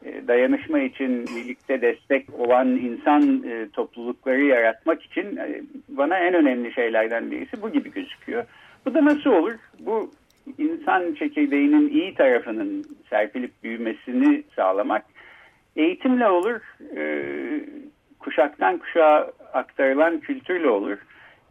e, 0.06 0.28
dayanışma 0.28 0.80
için 0.80 1.26
birlikte 1.26 1.82
destek 1.82 2.40
olan 2.40 2.68
insan 2.68 3.44
e, 3.44 3.70
toplulukları 3.70 4.44
yaratmak 4.44 5.04
için 5.04 5.38
e, 5.38 5.62
bana 5.98 6.20
en 6.20 6.34
önemli 6.34 6.74
şeylerden 6.74 7.32
birisi 7.32 7.62
bu 7.62 7.72
gibi 7.72 7.92
gözüküyor. 7.92 8.44
Bu 8.86 8.94
da 8.94 9.06
nasıl 9.06 9.30
olur? 9.30 9.54
Bu 9.80 10.12
insan 10.58 11.14
çekirdeğinin 11.14 11.90
iyi 11.90 12.16
tarafının 12.16 12.86
serpilip 13.10 13.52
büyümesini 13.64 14.44
sağlamak 14.56 15.06
eğitimle 15.76 16.28
olur, 16.28 16.62
e, 16.96 17.24
kuşaktan 18.20 18.78
kuşağa 18.78 19.32
aktarılan 19.54 20.20
kültürle 20.20 20.70
olur. 20.70 20.98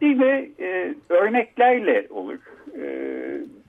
Bir 0.01 0.19
de 0.19 0.49
e, 0.59 0.95
örneklerle 1.09 2.07
olur. 2.09 2.39
E, 2.79 2.85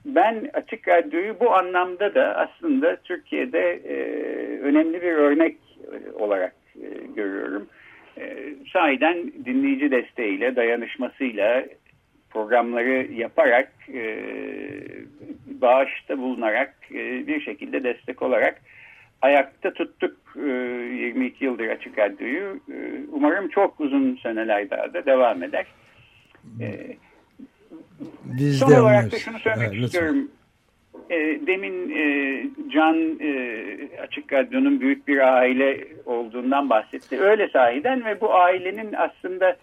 ben 0.05 0.49
Açık 0.53 0.87
Radyo'yu 0.87 1.39
bu 1.39 1.55
anlamda 1.55 2.15
da 2.15 2.35
aslında 2.37 2.95
Türkiye'de 2.95 3.79
e, 3.85 3.95
önemli 4.59 5.01
bir 5.01 5.11
örnek 5.11 5.57
olarak 6.13 6.55
e, 6.75 6.87
görüyorum. 7.15 7.67
Sahiden 8.73 9.31
dinleyici 9.45 9.91
desteğiyle, 9.91 10.55
dayanışmasıyla, 10.55 11.65
programları 12.29 13.13
yaparak, 13.13 13.71
e, 13.93 14.17
bağışta 15.61 16.17
bulunarak, 16.17 16.75
e, 16.91 17.27
bir 17.27 17.41
şekilde 17.41 17.83
destek 17.83 18.21
olarak 18.21 18.61
ayakta 19.21 19.73
tuttuk 19.73 20.17
e, 20.35 20.49
22 20.49 21.45
yıldır 21.45 21.67
Açık 21.67 21.99
Radyo'yu. 21.99 22.59
E, 22.71 22.75
umarım 23.11 23.49
çok 23.49 23.79
uzun 23.79 24.19
seneler 24.23 24.69
daha 24.69 24.93
da 24.93 25.05
devam 25.05 25.43
eder. 25.43 25.65
E, 26.61 26.97
Biz 28.25 28.59
son 28.59 28.71
olarak 28.71 29.11
da 29.11 29.19
şunu 29.19 29.39
söylemek 29.39 29.73
evet, 29.73 29.83
istiyorum. 29.83 30.31
E, 31.09 31.47
demin 31.47 31.89
e, 31.89 32.03
Can 32.69 33.19
e, 33.19 33.99
Açık 34.01 34.33
Radyo'nun 34.33 34.81
büyük 34.81 35.07
bir 35.07 35.37
aile 35.37 35.87
olduğundan 36.05 36.69
bahsetti. 36.69 37.21
Öyle 37.21 37.49
sahiden 37.49 38.05
ve 38.05 38.21
bu 38.21 38.33
ailenin 38.33 38.93
aslında 38.93 39.57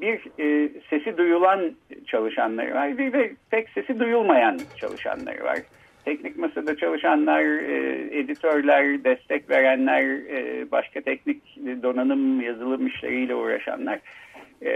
bir 0.00 0.20
e, 0.38 0.68
sesi 0.90 1.18
duyulan 1.18 1.60
çalışanları 2.06 2.74
var 2.74 2.98
bir 2.98 3.12
de 3.12 3.32
pek 3.50 3.68
sesi 3.68 3.98
duyulmayan 3.98 4.60
çalışanları 4.76 5.44
var. 5.44 5.58
Teknik 6.04 6.38
masada 6.38 6.76
çalışanlar, 6.76 7.42
e, 7.42 8.08
editörler, 8.18 9.04
destek 9.04 9.50
verenler, 9.50 10.02
e, 10.02 10.70
başka 10.70 11.00
teknik 11.00 11.42
donanım, 11.82 12.40
yazılım 12.40 12.86
işleriyle 12.86 13.34
uğraşanlar. 13.34 13.98
E, 14.62 14.72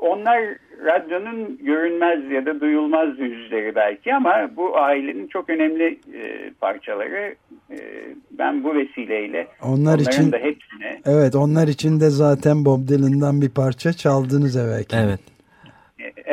onlar 0.00 0.40
radyonun 0.84 1.58
görünmez 1.62 2.32
ya 2.32 2.46
da 2.46 2.60
duyulmaz 2.60 3.18
yüzleri 3.18 3.74
belki 3.74 4.14
ama 4.14 4.50
bu 4.56 4.78
ailenin 4.78 5.26
çok 5.26 5.50
önemli 5.50 5.98
e, 6.14 6.50
parçaları. 6.60 7.34
E, 7.70 7.78
ben 8.30 8.64
bu 8.64 8.74
vesileyle 8.74 9.48
onlar 9.62 9.98
için 9.98 10.32
da 10.32 10.36
hepsine... 10.36 11.00
Evet 11.06 11.34
onlar 11.34 11.68
için 11.68 12.00
de 12.00 12.10
zaten 12.10 12.64
Bob 12.64 12.88
Dylan'dan 12.88 13.42
bir 13.42 13.50
parça 13.50 13.92
çaldınız 13.92 14.56
evvelki. 14.56 14.96
Evet. 14.96 15.33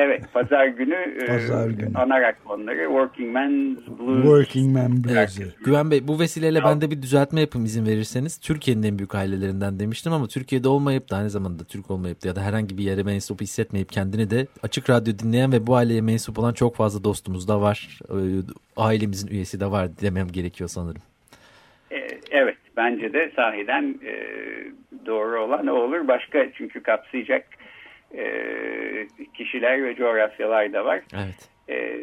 Evet, 0.02 0.22
pazar 0.34 0.68
günü, 0.68 0.96
e, 0.96 1.26
pazar 1.26 1.70
günü. 1.70 1.92
anarak 1.96 2.38
onları 2.46 2.84
Working 2.86 3.34
Man's 3.34 4.00
Blues. 4.00 4.24
Working 4.24 4.78
Man 4.78 5.04
Blues. 5.04 5.40
Evet. 5.40 5.56
Güven 5.66 5.92
Bey 5.92 6.08
bu 6.08 6.20
vesileyle 6.20 6.58
ya. 6.58 6.66
ben 6.66 6.82
de 6.82 6.92
bir 6.92 7.02
düzeltme 7.02 7.42
yapım 7.42 7.66
izin 7.66 7.86
verirseniz. 7.86 8.38
Türkiye'nin 8.38 8.84
en 8.84 8.98
büyük 8.98 9.16
ailelerinden 9.16 9.80
demiştim 9.80 10.14
ama 10.14 10.28
Türkiye'de 10.28 10.68
olmayıp 10.68 11.10
da 11.10 11.16
aynı 11.18 11.30
zamanda 11.30 11.64
Türk 11.64 11.92
olmayıp 11.92 12.24
da 12.24 12.28
ya 12.28 12.36
da 12.36 12.42
herhangi 12.42 12.78
bir 12.78 12.84
yere 12.84 13.04
mensup 13.04 13.42
hissetmeyip 13.42 13.92
kendini 13.92 14.30
de 14.30 14.48
açık 14.64 14.90
radyo 14.90 15.14
dinleyen 15.20 15.52
ve 15.52 15.68
bu 15.68 15.76
aileye 15.76 16.02
mensup 16.02 16.40
olan 16.40 16.54
çok 16.54 16.76
fazla 16.76 17.04
dostumuz 17.04 17.48
da 17.48 17.62
var. 17.62 18.00
E, 18.10 18.18
ailemizin 18.78 19.28
üyesi 19.28 19.60
de 19.60 19.72
var 19.72 19.90
demem 20.02 20.28
gerekiyor 20.28 20.70
sanırım. 20.70 21.02
E, 21.92 21.98
evet 22.32 22.58
bence 22.78 23.14
de 23.14 23.32
sahiden 23.36 24.00
doğru 25.06 25.42
olan 25.44 25.68
o 25.68 25.74
olur. 25.74 26.08
Başka 26.08 26.52
çünkü 26.58 26.84
kapsayacak 26.84 27.46
e, 28.18 29.08
kişiler 29.34 29.84
ve 29.84 29.96
coğrafyalar 29.96 30.74
da 30.74 30.86
var. 30.86 31.02
Evet. 31.14 31.50
E, 31.70 32.00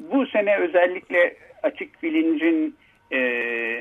bu 0.00 0.26
sene 0.26 0.56
özellikle 0.56 1.36
açık 1.62 2.02
bilincin 2.02 2.74
e, 3.12 3.20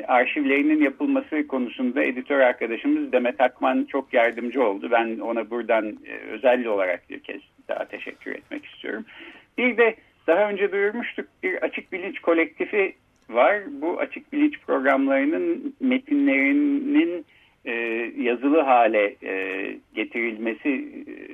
arşivlerinin 0.08 0.82
yapılması 0.82 1.48
konusunda 1.48 2.04
editör 2.04 2.40
arkadaşımız 2.40 3.12
Demet 3.12 3.42
Akman 3.42 3.86
çok 3.86 4.14
yardımcı 4.14 4.64
oldu. 4.64 4.92
Ben 4.92 5.20
ona 5.20 5.50
buradan 5.50 5.98
e, 6.06 6.18
özel 6.32 6.66
olarak 6.66 7.10
bir 7.10 7.20
kez 7.20 7.42
daha 7.68 7.86
teşekkür 7.86 8.32
etmek 8.32 8.66
istiyorum. 8.66 9.06
Bir 9.58 9.78
de 9.78 9.96
daha 10.28 10.50
önce 10.50 10.72
duyurmuştuk 10.72 11.28
bir 11.44 11.64
açık 11.64 11.92
bilinç 11.92 12.20
kolektifi 12.20 12.96
var. 13.30 13.62
Bu 13.68 14.00
açık 14.00 14.34
bilinç 14.34 14.60
programlarının 14.60 15.76
metinlerinin 15.80 17.26
e, 17.66 17.74
yazılı 18.18 18.62
hale 18.62 19.16
e, 19.24 19.78
getirilmesi 19.96 20.70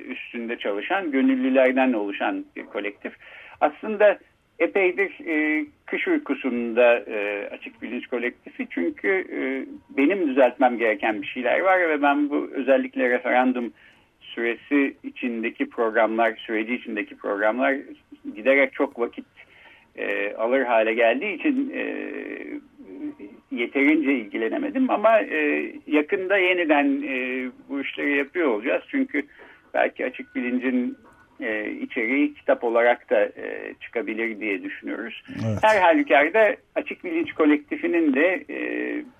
üstünde 0.08 0.58
çalışan 0.58 1.10
gönüllülerden 1.10 1.92
oluşan 1.92 2.44
bir 2.56 2.64
kolektif. 2.64 3.12
Aslında 3.60 4.18
epeydir 4.58 5.26
e, 5.26 5.66
kış 5.86 6.08
uykusunda 6.08 6.98
e, 6.98 7.48
açık 7.50 7.82
bilinç 7.82 8.06
kolektifi 8.06 8.66
çünkü 8.70 9.08
e, 9.08 9.66
benim 9.96 10.28
düzeltmem 10.28 10.78
gereken 10.78 11.22
bir 11.22 11.26
şeyler 11.26 11.60
var 11.60 11.88
ve 11.88 12.02
ben 12.02 12.30
bu 12.30 12.50
özellikle 12.52 13.10
referandum 13.10 13.72
süresi 14.20 14.96
içindeki 15.02 15.68
programlar, 15.70 16.34
süreci 16.36 16.74
içindeki 16.74 17.16
programlar 17.16 17.76
giderek 18.34 18.72
çok 18.72 18.98
vakit 18.98 19.26
e, 19.96 20.34
alır 20.34 20.62
hale 20.62 20.94
geldiği 20.94 21.34
için 21.34 21.72
e, 21.74 21.84
yeterince 23.52 24.12
ilgilenemedim 24.12 24.90
ama 24.90 25.20
e, 25.20 25.72
yakında 25.86 26.36
yeniden 26.36 27.02
e, 27.08 27.46
bu 27.68 27.80
işleri 27.80 28.16
yapıyor 28.16 28.48
olacağız. 28.48 28.82
Çünkü 28.88 29.22
belki 29.74 30.06
açık 30.06 30.34
bilincin 30.34 30.96
e, 31.40 31.70
içeriği 31.70 32.34
kitap 32.34 32.64
olarak 32.64 33.10
da 33.10 33.24
e, 33.24 33.74
çıkabilir 33.80 34.40
diye 34.40 34.62
düşünüyoruz. 34.62 35.22
Evet. 35.28 35.58
Her 35.62 35.80
halükarda 35.80 36.56
Açık 36.74 37.04
Bilinç 37.04 37.32
Kolektifinin 37.32 38.14
de 38.14 38.44
e, 38.50 38.58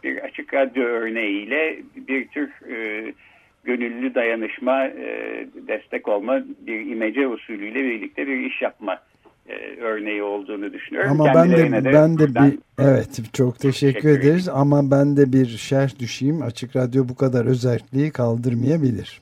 bir 0.04 0.18
açık 0.18 0.54
radyo 0.54 0.84
örneğiyle 0.84 1.78
bir 1.96 2.28
tür 2.28 2.50
e, 2.70 3.12
gönüllü 3.64 4.14
dayanışma, 4.14 4.86
e, 4.86 5.46
destek 5.54 6.08
olma, 6.08 6.42
bir 6.60 6.80
imece 6.80 7.28
usulüyle 7.28 7.84
birlikte 7.84 8.26
bir 8.26 8.36
iş 8.36 8.62
yapma 8.62 8.98
e, 9.48 9.80
örneği 9.80 10.22
olduğunu 10.22 10.72
düşünüyorum. 10.72 11.10
Ama 11.10 11.34
ben 11.34 11.50
de, 11.50 11.72
de 11.72 11.84
ben 11.92 12.18
de 12.18 12.34
bir 12.34 12.58
evet 12.78 13.20
çok 13.32 13.58
teşekkür, 13.58 13.92
teşekkür 13.92 14.08
ederiz 14.08 14.48
ederim. 14.48 14.58
ama 14.58 14.90
ben 14.90 15.16
de 15.16 15.32
bir 15.32 15.46
şerh 15.46 15.98
düşeyim. 15.98 16.42
Açık 16.42 16.76
Radyo 16.76 17.08
bu 17.08 17.14
kadar 17.14 17.46
özelliği 17.46 18.10
kaldırmayabilir. 18.10 19.20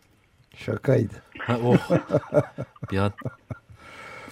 Şakaydı. 0.57 1.15
Ha, 1.39 1.59
oh. 1.65 1.91
bir 2.93 2.99
an 2.99 3.13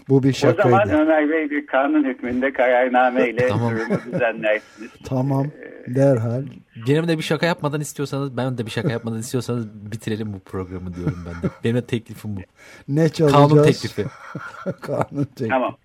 bu 0.09 0.23
bir 0.23 0.33
şakaydı. 0.33 0.69
O 0.69 0.71
zaman 0.71 1.01
Ömer 1.01 1.31
Bey 1.31 1.51
bir 1.51 1.67
kanun 1.67 2.05
hükmünde 2.05 2.53
kararnameyle 2.53 3.47
tamam. 3.49 3.71
durumu 3.71 4.13
düzenlersiniz. 4.13 4.91
tamam 5.05 5.47
derhal. 5.95 6.43
Benim 6.89 7.09
de 7.09 7.19
bir 7.19 7.23
şaka 7.23 7.47
yapmadan 7.47 7.81
istiyorsanız 7.81 8.37
ben 8.37 8.59
de 8.59 8.67
bir 8.67 8.71
şaka 8.71 8.93
yapmadan 8.93 9.19
istiyorsanız 9.19 9.93
bitirelim 9.93 10.33
bu 10.33 10.41
programı 10.41 10.95
diyorum 10.95 11.25
ben 11.27 11.51
de. 11.51 11.53
Benim 11.65 11.77
de 11.77 11.87
teklifim 11.87 12.37
bu. 12.37 12.41
Ne 12.89 13.09
çalacağız? 13.09 13.51
Kanun 13.51 13.65
teklifi. 13.65 14.05
kanun 14.81 15.25
teklifi. 15.25 15.49
Tamam. 15.49 15.77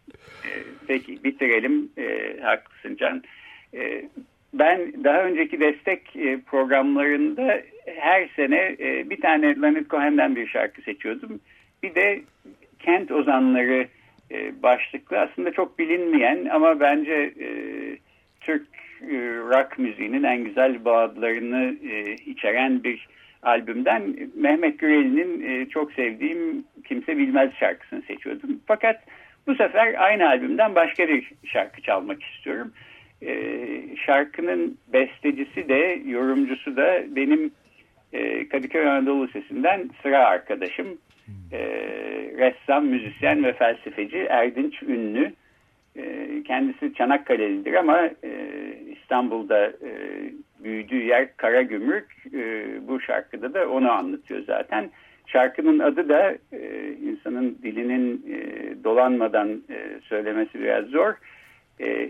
Ee, 0.46 0.64
peki 0.88 1.24
bitirelim. 1.24 1.90
Ee, 1.98 2.40
haklısın 2.42 2.96
Can. 2.96 3.24
Ee, 3.74 4.10
ben 4.54 5.04
daha 5.04 5.24
önceki 5.24 5.60
destek 5.60 6.16
e, 6.16 6.40
programlarında 6.42 7.62
her 7.86 8.30
sene 8.36 8.76
e, 8.80 9.10
bir 9.10 9.22
tane 9.22 9.62
Leonard 9.62 9.86
Cohen'den 9.90 10.36
bir 10.36 10.48
şarkı 10.48 10.82
seçiyordum. 10.82 11.40
Bir 11.84 11.96
de 11.96 12.22
kent 12.80 13.12
ozanları 13.12 13.88
e, 14.34 14.64
başlıklı 14.64 15.20
aslında 15.20 15.52
çok 15.52 15.80
bilinmeyen 15.80 16.46
ama 16.46 16.80
bence 16.80 17.34
e, 17.40 17.48
Türk 18.42 18.68
e, 19.02 19.16
rock 19.38 19.80
müziğinin 19.80 20.24
en 20.24 20.44
güzel 20.44 20.86
bağlarını 20.86 21.76
e, 21.90 22.14
içeren 22.14 22.84
bir 22.84 23.08
albümden 23.44 24.16
Mehmet 24.36 24.80
Gürel'in 24.80 25.42
e, 25.50 25.70
çok 25.70 25.94
sevdiğim 25.94 26.66
Kimse 26.84 27.18
Bilmez 27.18 27.54
şarkısını 27.60 28.02
seçiyordum. 28.02 28.60
Fakat 28.66 29.04
bu 29.48 29.56
sefer 29.56 29.96
aynı 29.98 30.28
albümden 30.28 30.76
başka 30.76 31.08
bir 31.08 31.32
şarkı 31.46 31.82
çalmak 31.82 32.24
istiyorum. 32.24 32.74
E, 33.22 33.36
şarkının 34.06 34.78
bestecisi 34.94 35.70
de 35.70 36.02
yorumcusu 36.06 36.78
da 36.78 37.04
benim 37.16 37.52
e, 38.14 38.48
Kadıköy 38.50 38.88
Anadolu 38.88 39.28
Lisesi'nden 39.28 39.90
sıra 40.04 40.26
arkadaşım 40.26 40.88
e, 41.52 41.60
ressam, 42.38 42.86
müzisyen 42.86 43.44
ve 43.44 43.54
felsefeci 43.54 44.18
Erdinç 44.18 44.84
Ünlü. 44.84 45.34
E, 45.96 46.28
kendisi 46.44 46.94
Çanakkale'lidir 46.94 47.74
ama 47.74 48.10
e, 48.24 48.32
İstanbul'da 48.92 49.68
e, 49.68 49.92
büyüdüğü 50.64 51.04
yer 51.04 51.38
Karagümrük. 51.38 52.26
E, 52.34 52.66
bu 52.88 53.02
şarkıda 53.02 53.54
da 53.54 53.70
onu 53.70 53.92
anlatıyor 53.92 54.44
zaten. 54.48 54.90
Şarkının 55.28 55.80
adı 55.80 56.10
da 56.10 56.38
e, 56.52 56.92
insanın 56.94 57.58
dilinin 57.64 58.26
e, 58.30 58.38
dolanmadan 58.84 59.64
e, 59.70 60.00
söylemesi 60.04 60.60
biraz 60.60 60.86
zor. 60.86 61.14
E, 61.82 62.10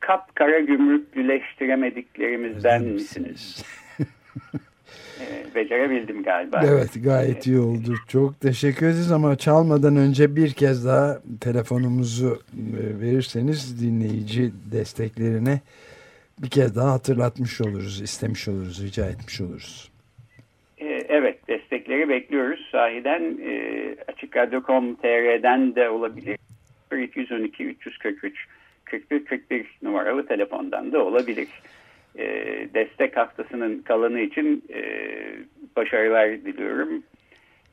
Kap 0.00 0.36
kara 0.36 0.60
gümrüklüleştiremediklerimizden 0.60 2.84
misiniz? 2.84 3.64
e, 5.20 5.54
becerebildim 5.54 6.22
galiba. 6.22 6.60
Evet 6.64 6.90
gayet 7.04 7.46
iyi 7.46 7.58
oldu. 7.58 7.94
Çok 8.08 8.40
teşekkür 8.40 8.86
ederiz 8.86 9.12
ama 9.12 9.36
çalmadan 9.36 9.96
önce 9.96 10.36
bir 10.36 10.52
kez 10.52 10.86
daha 10.86 11.18
telefonumuzu 11.40 12.38
e, 12.54 13.00
verirseniz 13.00 13.82
dinleyici 13.82 14.52
desteklerine 14.72 15.60
bir 16.42 16.50
kez 16.50 16.76
daha 16.76 16.92
hatırlatmış 16.92 17.60
oluruz, 17.60 18.00
istemiş 18.00 18.48
oluruz, 18.48 18.84
rica 18.84 19.06
etmiş 19.06 19.40
oluruz. 19.40 19.90
E, 20.78 20.86
evet 21.08 21.48
destekleri 21.48 22.08
bekliyoruz. 22.08 22.68
Sahiden 22.72 23.38
e, 23.42 23.96
açıkradyo.com.tr'den 24.08 25.74
de 25.74 25.88
olabilir. 25.88 26.38
212 27.02 27.64
343 27.64 28.46
41 28.84 29.24
41 29.24 29.78
numaralı 29.82 30.26
telefondan 30.26 30.92
da 30.92 31.04
olabilir 31.04 31.48
e, 32.18 32.24
destek 32.74 33.16
haftasının 33.16 33.78
kalanı 33.78 34.20
için 34.20 34.64
e, 34.74 34.82
başarılar 35.76 36.30
diliyorum. 36.30 37.02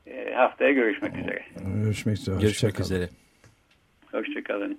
E, 0.06 0.32
haftaya 0.34 0.72
görüşmek 0.72 1.16
üzere. 1.16 1.42
Görüşmek 1.84 2.18
üzere. 2.18 2.40
Görüşmek 2.40 2.78
Hoşça 2.78 2.94
üzere. 2.94 3.08
Hoşçakalın. 4.12 4.78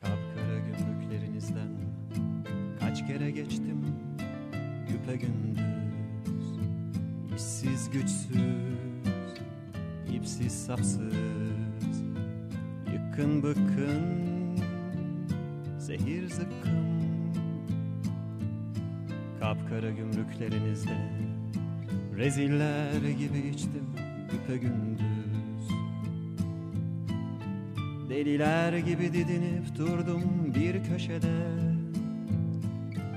Kapkara 0.00 0.58
gümrüklerinizden 0.58 1.68
kaç 2.80 3.06
kere 3.06 3.30
geçtim 3.30 3.96
güpe 4.88 5.16
gündüz 5.16 5.66
işsiz 7.36 7.90
güçsüz 7.90 8.36
ipsiz 10.14 10.66
sapsız 10.66 11.14
yıkın 12.92 13.42
bıkkın 13.42 14.56
zehir 15.78 16.28
zıkkın 16.28 17.05
Kapkara 19.46 19.90
gümrüklerinizde 19.90 20.96
Reziller 22.16 22.92
gibi 23.18 23.38
içtim 23.38 23.86
güpe 24.30 24.56
gündüz. 24.56 25.68
Deliler 28.08 28.72
gibi 28.72 29.12
didinip 29.12 29.76
durdum 29.78 30.54
bir 30.54 30.84
köşede. 30.84 31.32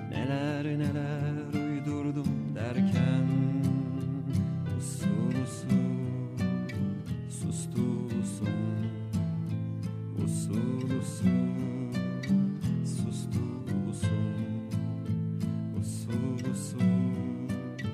Neler 0.10 0.66
neler 0.66 1.19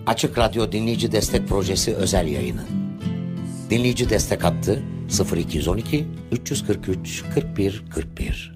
Açık 0.06 0.38
Radyo 0.38 0.72
Dinleyici 0.72 1.12
Destek 1.12 1.48
Projesi 1.48 1.96
özel 1.96 2.28
yayını. 2.28 2.64
Dinleyici 3.70 4.10
destek 4.10 4.44
hattı 4.44 4.84
0212 5.36 6.08
343 6.32 7.24
41 7.36 7.84
41. 7.96 8.56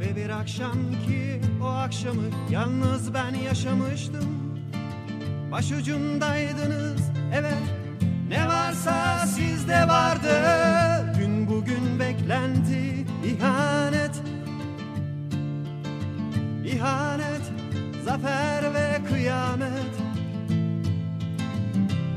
Ve 0.00 0.16
bir 0.16 0.30
akşam 0.30 0.72
ki 1.06 1.40
o 1.62 1.66
akşamı 1.66 2.22
yalnız 2.50 3.14
ben 3.14 3.34
yaşamıştım. 3.34 4.24
Başucumdaydınız 5.52 7.00
evet 7.34 7.62
ne 8.28 8.48
varsa 8.48 9.26
sizde 9.26 9.88
vardı. 9.88 10.32
Gün 11.18 11.48
bugün 11.48 12.00
beklenti 12.00 13.06
ihanet 13.24 14.09
ihanet, 16.80 17.42
zafer 18.04 18.74
ve 18.74 19.00
kıyamet 19.08 19.92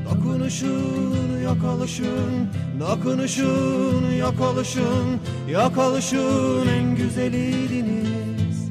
Dokunuşun, 0.04 1.40
yok 1.44 1.64
oluşun, 1.64 2.48
dokunuşun, 2.80 4.12
yok 4.18 4.40
oluşun, 4.40 5.20
yok 5.48 5.78
oluşun 5.78 6.66
en 6.68 6.96
güzeliydiniz. 6.96 8.70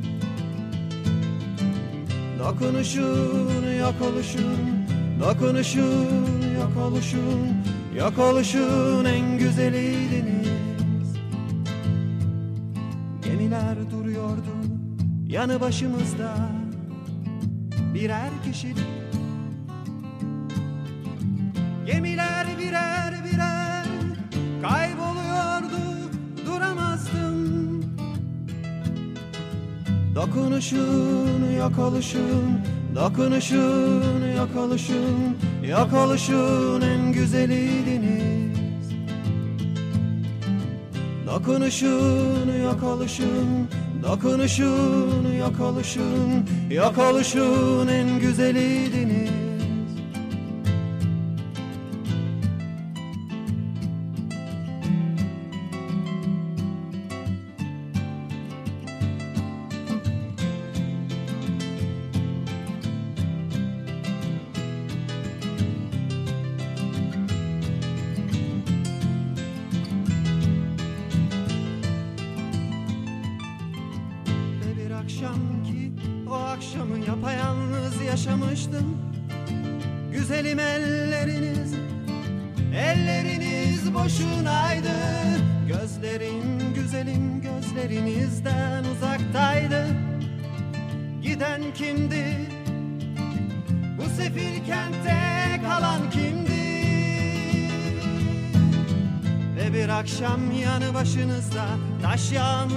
Dokunuşun, 2.40 3.78
yok 3.80 3.96
oluşun, 4.12 4.88
dokunuşun, 5.20 6.42
yok 6.60 6.78
oluşun, 6.88 7.54
yok 7.98 8.20
oluşun 8.20 9.06
en 9.06 9.38
güzeliydiniz. 9.38 11.14
Gemiler 13.24 13.76
duruyordu 13.92 14.53
yanı 15.34 15.62
başımızda 15.62 16.34
birer 17.94 18.30
kişilik 18.46 18.78
Gemiler 21.86 22.48
birer 22.60 23.14
birer 23.26 23.86
kayboluyordu 24.62 25.82
duramazdım. 26.46 27.84
Dokunuşun 30.16 31.52
yok 31.58 31.80
oluşun 31.80 32.60
Dokunuşun 32.96 34.34
yok 34.38 34.56
oluşun 34.58 35.38
Yok 35.70 35.94
oluşun 35.94 36.82
en 36.82 37.12
güzeliydiniz 37.12 38.90
Dokunuşun 41.28 42.64
yok 42.64 42.84
oluşun 42.84 43.68
Dokunuşun 44.04 45.34
Yok 46.70 46.98
oluşun 46.98 47.88
en 47.88 48.20
güzeliydiniz 48.20 49.43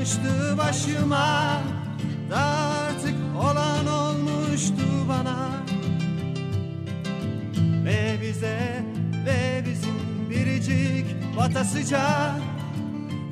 yağmıştı 0.06 0.58
başıma. 0.58 1.62
Da 2.30 2.38
artık 2.38 3.14
olan 3.38 3.86
olmuştu 3.86 5.08
bana. 5.08 5.48
Ve 7.84 8.18
bize 8.22 8.84
ve 9.26 9.64
bizim 9.66 10.30
biricik 10.30 11.06
batasıca 11.38 12.32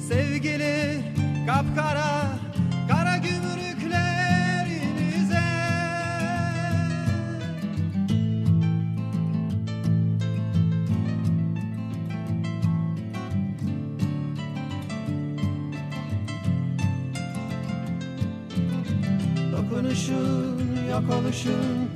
Sevgili 0.08 1.02
kapkara 1.46 2.43
Yok 20.94 21.10
oluşun 21.10 21.90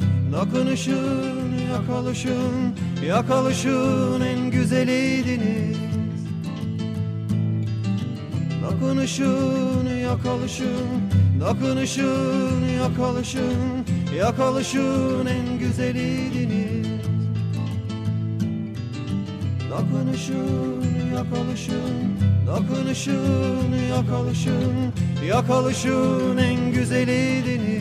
Yok 3.08 3.30
oluşun 3.30 4.20
en 4.20 4.50
güzeliydiniz 4.50 5.76
Dokunuşun 8.62 9.86
yok 10.02 10.20
oluşun 12.98 13.84
Yok 14.18 14.38
oluşun 14.38 15.26
en 15.26 15.58
güzeliydiniz 15.58 16.88
Dokunuşun 22.46 23.72
yok 23.94 24.20
oluşun 24.20 24.92
Yok 25.28 25.50
oluşun 25.50 26.36
en 26.36 26.72
güzeliydiniz 26.72 27.77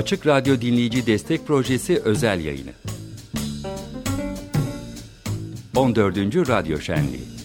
Açık 0.00 0.26
Radyo 0.26 0.60
Dinleyici 0.60 1.06
Destek 1.06 1.46
Projesi 1.46 2.00
özel 2.04 2.40
yayını. 2.44 2.70
14. 5.76 6.16
Radyo 6.48 6.78
Şenliği 6.78 7.39